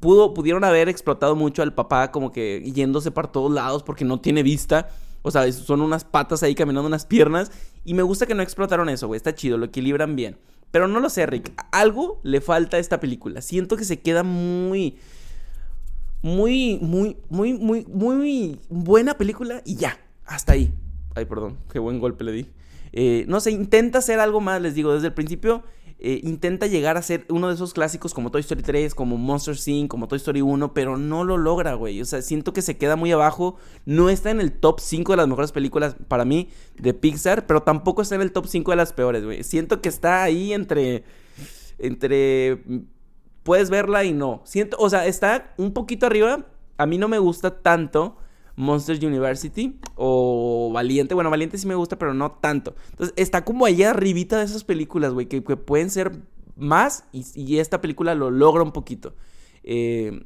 pudo, 0.00 0.34
pudieron 0.34 0.64
haber 0.64 0.88
explotado 0.88 1.36
mucho 1.36 1.62
al 1.62 1.74
papá 1.74 2.10
como 2.10 2.32
que 2.32 2.62
yéndose 2.74 3.10
para 3.10 3.28
todos 3.28 3.52
lados 3.52 3.82
porque 3.82 4.04
no 4.04 4.20
tiene 4.20 4.42
vista. 4.42 4.88
O 5.22 5.30
sea, 5.30 5.50
son 5.52 5.80
unas 5.80 6.04
patas 6.04 6.42
ahí 6.42 6.54
caminando, 6.54 6.86
unas 6.86 7.06
piernas. 7.06 7.50
Y 7.88 7.94
me 7.94 8.02
gusta 8.02 8.26
que 8.26 8.34
no 8.34 8.42
explotaron 8.42 8.90
eso, 8.90 9.06
güey. 9.06 9.16
Está 9.16 9.34
chido, 9.34 9.56
lo 9.56 9.64
equilibran 9.64 10.14
bien. 10.14 10.36
Pero 10.70 10.88
no 10.88 11.00
lo 11.00 11.08
sé, 11.08 11.24
Rick. 11.24 11.54
Algo 11.72 12.20
le 12.22 12.42
falta 12.42 12.76
a 12.76 12.80
esta 12.80 13.00
película. 13.00 13.40
Siento 13.40 13.78
que 13.78 13.84
se 13.84 14.00
queda 14.00 14.22
muy. 14.22 14.98
Muy, 16.20 16.78
muy, 16.82 17.16
muy, 17.30 17.54
muy, 17.54 17.86
muy 17.86 18.60
buena 18.68 19.16
película 19.16 19.62
y 19.64 19.76
ya. 19.76 19.98
Hasta 20.26 20.52
ahí. 20.52 20.70
Ay, 21.14 21.24
perdón. 21.24 21.56
Qué 21.72 21.78
buen 21.78 21.98
golpe 21.98 22.24
le 22.24 22.32
di. 22.32 22.46
Eh, 22.92 23.24
no 23.26 23.40
sé, 23.40 23.52
intenta 23.52 24.00
hacer 24.00 24.20
algo 24.20 24.42
más, 24.42 24.60
les 24.60 24.74
digo. 24.74 24.92
Desde 24.92 25.06
el 25.06 25.14
principio 25.14 25.62
eh, 26.00 26.20
intenta 26.22 26.68
llegar 26.68 26.96
a 26.96 27.02
ser 27.02 27.26
uno 27.28 27.48
de 27.48 27.54
esos 27.54 27.74
clásicos 27.74 28.14
como 28.14 28.30
Toy 28.30 28.40
Story 28.40 28.62
3, 28.62 28.94
como 28.94 29.16
Monster 29.16 29.56
Inc., 29.66 29.90
como 29.90 30.06
Toy 30.06 30.18
Story 30.18 30.42
1, 30.42 30.72
pero 30.72 30.96
no 30.96 31.24
lo 31.24 31.36
logra, 31.36 31.74
güey. 31.74 32.00
O 32.00 32.04
sea, 32.04 32.22
siento 32.22 32.52
que 32.52 32.62
se 32.62 32.76
queda 32.76 32.94
muy 32.94 33.10
abajo. 33.10 33.56
No 33.84 34.08
está 34.08 34.30
en 34.30 34.40
el 34.40 34.52
top 34.52 34.78
5 34.78 35.12
de 35.12 35.16
las 35.16 35.26
mejores 35.26 35.50
películas 35.50 35.96
para 36.06 36.24
mí 36.24 36.48
de 36.78 36.94
Pixar, 36.94 37.46
pero 37.48 37.64
tampoco 37.64 38.02
está 38.02 38.14
en 38.14 38.20
el 38.22 38.30
top 38.30 38.46
5 38.46 38.70
de 38.70 38.76
las 38.76 38.92
peores, 38.92 39.24
güey. 39.24 39.42
Siento 39.42 39.80
que 39.80 39.88
está 39.88 40.22
ahí 40.22 40.52
entre. 40.52 41.02
Entre. 41.80 42.62
Puedes 43.42 43.68
verla 43.68 44.04
y 44.04 44.12
no. 44.12 44.42
Siento, 44.44 44.76
o 44.78 44.88
sea, 44.88 45.04
está 45.06 45.52
un 45.56 45.72
poquito 45.72 46.06
arriba. 46.06 46.46
A 46.76 46.86
mí 46.86 46.96
no 46.96 47.08
me 47.08 47.18
gusta 47.18 47.60
tanto 47.60 48.16
Monsters 48.58 49.00
University 49.02 49.78
o 49.94 50.70
Valiente. 50.72 51.14
Bueno, 51.14 51.30
Valiente 51.30 51.56
sí 51.58 51.66
me 51.66 51.76
gusta, 51.76 51.96
pero 51.96 52.12
no 52.12 52.32
tanto. 52.32 52.74
Entonces, 52.90 53.14
está 53.16 53.44
como 53.44 53.64
allá 53.64 53.90
arribita 53.90 54.38
de 54.38 54.44
esas 54.44 54.64
películas, 54.64 55.12
güey, 55.12 55.26
que, 55.26 55.40
pueden 55.40 55.90
ser 55.90 56.10
más 56.56 57.04
y, 57.12 57.58
esta 57.58 57.80
película 57.80 58.16
lo 58.16 58.32
logra 58.32 58.64
un 58.64 58.72
poquito. 58.72 59.14
Eh, 59.62 60.24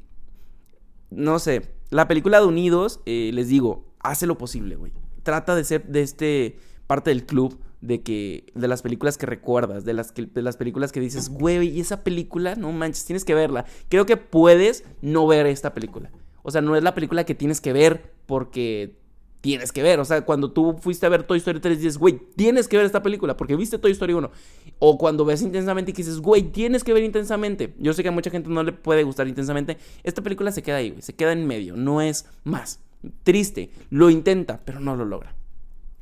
no 1.10 1.38
sé, 1.38 1.74
la 1.90 2.08
película 2.08 2.40
de 2.40 2.46
Unidos, 2.46 3.00
eh, 3.04 3.30
les 3.34 3.48
digo, 3.48 3.84
hace 4.00 4.26
lo 4.26 4.38
posible, 4.38 4.76
güey. 4.76 4.92
Trata 5.22 5.54
de 5.54 5.64
ser 5.64 5.86
de 5.86 6.00
este 6.00 6.56
parte 6.86 7.10
del 7.10 7.26
club 7.26 7.58
de 7.82 8.02
que 8.02 8.46
de 8.54 8.66
las 8.66 8.80
películas 8.80 9.18
que 9.18 9.26
recuerdas, 9.26 9.84
de 9.84 9.92
las 9.92 10.14
de 10.14 10.42
las 10.42 10.56
películas 10.56 10.90
que 10.90 11.00
dices, 11.00 11.28
güey, 11.28 11.68
y 11.68 11.80
esa 11.80 12.02
película, 12.02 12.54
no 12.54 12.72
manches, 12.72 13.04
tienes 13.04 13.26
que 13.26 13.34
verla. 13.34 13.66
Creo 13.90 14.06
que 14.06 14.16
puedes 14.16 14.84
no 15.02 15.26
ver 15.26 15.46
esta 15.46 15.74
película. 15.74 16.10
O 16.42 16.50
sea, 16.50 16.62
no 16.62 16.76
es 16.76 16.82
la 16.82 16.94
película 16.94 17.24
que 17.24 17.34
tienes 17.34 17.60
que 17.60 17.72
ver 17.72 18.12
porque 18.26 18.96
tienes 19.42 19.72
que 19.72 19.82
ver. 19.82 20.00
O 20.00 20.04
sea, 20.06 20.24
cuando 20.24 20.50
tú 20.52 20.78
fuiste 20.80 21.04
a 21.04 21.11
ver 21.11 21.24
Toy 21.24 21.38
Story 21.38 21.61
3 21.61 21.78
dices, 21.78 21.98
güey, 21.98 22.18
tienes 22.37 22.68
que 22.68 22.78
ver 22.78 22.87
esta 22.87 23.02
película 23.02 23.37
porque 23.37 23.56
viste 23.56 23.78
Toy 23.78 23.92
Story 23.92 24.14
1. 24.14 24.30
O 24.78 24.96
cuando 24.96 25.26
ves 25.26 25.42
intensamente 25.42 25.90
y 25.90 25.94
dices, 25.94 26.20
güey, 26.20 26.42
tienes 26.42 26.82
que 26.82 26.94
ver 26.94 27.02
intensamente. 27.02 27.74
Yo 27.78 27.92
sé 27.92 28.02
que 28.02 28.08
a 28.08 28.12
mucha 28.12 28.30
gente 28.30 28.48
no 28.48 28.62
le 28.62 28.72
puede 28.72 29.02
gustar 29.02 29.28
intensamente. 29.28 29.76
Esta 30.02 30.22
película 30.22 30.50
se 30.52 30.62
queda 30.62 30.76
ahí, 30.76 30.90
güey. 30.90 31.02
Se 31.02 31.12
queda 31.12 31.32
en 31.32 31.46
medio. 31.46 31.76
No 31.76 32.00
es 32.00 32.26
más. 32.44 32.80
Triste. 33.24 33.70
Lo 33.90 34.08
intenta, 34.08 34.61
pero 34.64 34.80
no 34.80 34.96
lo 34.96 35.04
logra. 35.04 35.35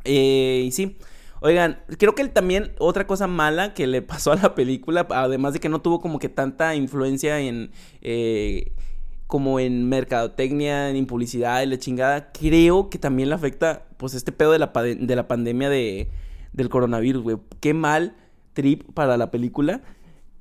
Eh, 0.04 0.64
y 0.66 0.70
sí. 0.70 0.98
Oigan, 1.42 1.83
creo 1.98 2.14
que 2.14 2.28
también 2.28 2.72
otra 2.78 3.06
cosa 3.06 3.26
mala 3.26 3.72
que 3.72 3.87
le 3.87 4.02
pasó 4.02 4.33
a 4.33 4.37
la 4.37 4.54
película, 4.54 5.06
además 5.11 5.54
de 5.54 5.61
que 5.61 5.70
no 5.70 5.80
tuvo 5.80 6.00
como 6.00 6.18
que 6.18 6.28
tanta 6.28 6.74
influencia 6.74 7.40
en... 7.40 7.70
Eh, 8.02 8.72
como 9.30 9.60
en 9.60 9.88
mercadotecnia, 9.88 10.90
en 10.90 11.06
publicidad 11.06 11.62
y 11.62 11.66
la 11.66 11.78
chingada, 11.78 12.32
creo 12.32 12.90
que 12.90 12.98
también 12.98 13.28
le 13.30 13.36
afecta, 13.36 13.86
pues, 13.96 14.12
este 14.14 14.32
pedo 14.32 14.52
de 14.52 14.58
la, 14.58 14.66
de 14.66 15.16
la 15.16 15.28
pandemia 15.28 15.70
de, 15.70 16.10
del 16.52 16.68
coronavirus, 16.68 17.22
güey. 17.22 17.36
Qué 17.60 17.72
mal 17.72 18.16
trip 18.52 18.92
para 18.92 19.16
la 19.16 19.30
película 19.30 19.82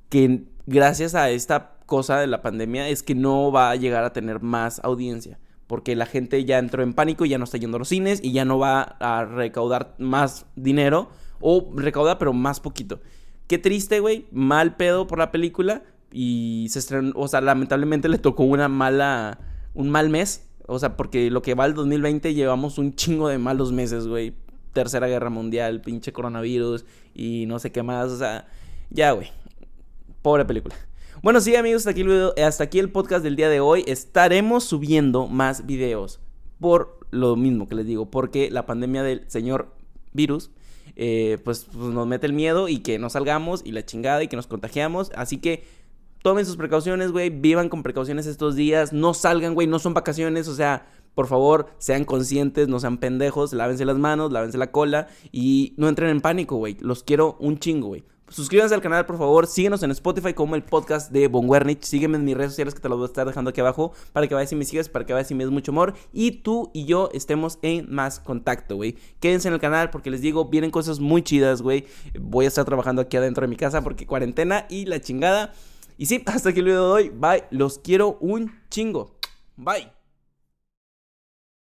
que 0.08 0.42
gracias 0.66 1.14
a 1.14 1.30
esta 1.30 1.76
cosa 1.86 2.18
de 2.18 2.26
la 2.26 2.42
pandemia 2.42 2.88
es 2.88 3.02
que 3.04 3.14
no 3.14 3.52
va 3.52 3.70
a 3.70 3.76
llegar 3.76 4.04
a 4.04 4.12
tener 4.12 4.40
más 4.40 4.80
audiencia. 4.84 5.38
Porque 5.68 5.94
la 5.94 6.04
gente 6.04 6.44
ya 6.44 6.58
entró 6.58 6.82
en 6.82 6.92
pánico, 6.92 7.24
y 7.24 7.28
ya 7.28 7.38
no 7.38 7.44
está 7.44 7.58
yendo 7.58 7.76
a 7.76 7.78
los 7.78 7.88
cines 7.88 8.20
y 8.24 8.32
ya 8.32 8.44
no 8.44 8.58
va 8.58 8.82
a 8.82 9.24
recaudar 9.24 9.94
más 9.98 10.46
dinero. 10.56 11.10
O 11.40 11.70
recauda, 11.76 12.18
pero 12.18 12.32
más 12.32 12.58
poquito. 12.58 13.00
Qué 13.46 13.56
triste, 13.56 14.00
güey. 14.00 14.26
Mal 14.32 14.74
pedo 14.76 15.06
por 15.06 15.20
la 15.20 15.30
película 15.30 15.84
y 16.12 16.66
se 16.70 16.78
estrenó, 16.78 17.12
o 17.14 17.28
sea, 17.28 17.40
lamentablemente 17.40 18.08
le 18.08 18.18
tocó 18.18 18.44
una 18.44 18.68
mala, 18.68 19.38
un 19.74 19.90
mal 19.90 20.10
mes, 20.10 20.46
o 20.66 20.78
sea, 20.78 20.96
porque 20.96 21.30
lo 21.30 21.42
que 21.42 21.54
va 21.54 21.66
el 21.66 21.74
2020 21.74 22.34
llevamos 22.34 22.78
un 22.78 22.94
chingo 22.94 23.28
de 23.28 23.38
malos 23.38 23.72
meses, 23.72 24.06
güey. 24.06 24.34
Tercera 24.72 25.08
Guerra 25.08 25.30
Mundial, 25.30 25.80
pinche 25.80 26.12
coronavirus 26.12 26.84
y 27.12 27.44
no 27.46 27.58
sé 27.58 27.72
qué 27.72 27.82
más, 27.82 28.10
o 28.10 28.18
sea, 28.18 28.46
ya, 28.90 29.12
güey. 29.12 29.28
Pobre 30.22 30.44
película. 30.44 30.76
Bueno, 31.22 31.40
sí, 31.40 31.56
amigos, 31.56 31.80
hasta 31.80 31.90
aquí, 31.90 32.02
el 32.02 32.32
hasta 32.42 32.64
aquí 32.64 32.78
el 32.78 32.90
podcast 32.90 33.24
del 33.24 33.36
día 33.36 33.48
de 33.48 33.60
hoy. 33.60 33.84
Estaremos 33.86 34.64
subiendo 34.64 35.26
más 35.26 35.66
videos 35.66 36.20
por 36.60 36.98
lo 37.10 37.36
mismo 37.36 37.68
que 37.68 37.74
les 37.74 37.86
digo, 37.86 38.10
porque 38.10 38.50
la 38.50 38.64
pandemia 38.64 39.02
del 39.02 39.24
señor 39.28 39.74
virus 40.12 40.50
eh, 40.96 41.38
pues, 41.44 41.66
pues, 41.72 41.92
nos 41.92 42.06
mete 42.06 42.26
el 42.26 42.32
miedo 42.32 42.68
y 42.68 42.78
que 42.78 42.98
no 42.98 43.10
salgamos 43.10 43.62
y 43.64 43.72
la 43.72 43.84
chingada 43.84 44.22
y 44.22 44.28
que 44.28 44.36
nos 44.36 44.46
contagiamos. 44.46 45.10
Así 45.14 45.38
que 45.38 45.64
tomen 46.22 46.46
sus 46.46 46.56
precauciones, 46.56 47.12
güey, 47.12 47.30
vivan 47.30 47.68
con 47.68 47.82
precauciones 47.82 48.26
estos 48.26 48.56
días, 48.56 48.92
no 48.92 49.14
salgan, 49.14 49.54
güey, 49.54 49.66
no 49.66 49.78
son 49.78 49.94
vacaciones, 49.94 50.48
o 50.48 50.54
sea, 50.54 50.86
por 51.14 51.26
favor, 51.26 51.66
sean 51.78 52.04
conscientes, 52.04 52.68
no 52.68 52.80
sean 52.80 52.98
pendejos, 52.98 53.52
lávense 53.52 53.84
las 53.84 53.98
manos, 53.98 54.32
lávense 54.32 54.58
la 54.58 54.70
cola 54.70 55.08
y 55.32 55.74
no 55.76 55.88
entren 55.88 56.10
en 56.10 56.20
pánico, 56.20 56.56
güey. 56.56 56.76
Los 56.80 57.02
quiero 57.02 57.36
un 57.40 57.58
chingo, 57.58 57.88
güey. 57.88 58.04
Suscríbanse 58.30 58.76
al 58.76 58.80
canal, 58.80 59.06
por 59.06 59.18
favor. 59.18 59.48
Síguenos 59.48 59.82
en 59.82 59.90
Spotify 59.90 60.34
como 60.34 60.54
el 60.54 60.62
podcast 60.62 61.10
de 61.10 61.26
Von 61.26 61.48
Wernich. 61.48 61.82
Sígueme 61.82 62.16
en 62.16 62.24
mis 62.24 62.36
redes 62.36 62.52
sociales 62.52 62.74
que 62.74 62.80
te 62.80 62.88
las 62.88 62.96
voy 62.96 63.06
a 63.06 63.08
estar 63.08 63.26
dejando 63.26 63.50
aquí 63.50 63.60
abajo 63.60 63.92
para 64.12 64.28
que 64.28 64.36
vayas 64.36 64.52
y 64.52 64.54
me 64.54 64.64
sigas, 64.64 64.88
para 64.88 65.04
que 65.04 65.12
vayas 65.12 65.28
y 65.32 65.34
me 65.34 65.42
des 65.42 65.52
mucho 65.52 65.72
amor. 65.72 65.94
Y 66.12 66.30
tú 66.30 66.70
y 66.72 66.84
yo 66.84 67.10
estemos 67.12 67.58
en 67.62 67.92
más 67.92 68.20
contacto, 68.20 68.76
güey. 68.76 68.96
Quédense 69.18 69.48
en 69.48 69.54
el 69.54 69.60
canal 69.60 69.90
porque 69.90 70.12
les 70.12 70.20
digo, 70.20 70.44
vienen 70.44 70.70
cosas 70.70 71.00
muy 71.00 71.22
chidas, 71.22 71.60
güey. 71.60 71.86
Voy 72.20 72.44
a 72.44 72.48
estar 72.48 72.64
trabajando 72.64 73.02
aquí 73.02 73.16
adentro 73.16 73.42
de 73.42 73.48
mi 73.48 73.56
casa 73.56 73.82
porque 73.82 74.06
cuarentena 74.06 74.64
y 74.70 74.86
la 74.86 75.00
chingada. 75.00 75.52
Y 76.00 76.06
sí, 76.06 76.22
hasta 76.26 76.48
aquí 76.48 76.60
el 76.60 76.64
video 76.64 76.86
de 76.86 76.92
hoy. 76.92 77.08
Bye. 77.10 77.44
Los 77.50 77.78
quiero 77.78 78.16
un 78.20 78.58
chingo. 78.70 79.18
Bye. 79.56 79.99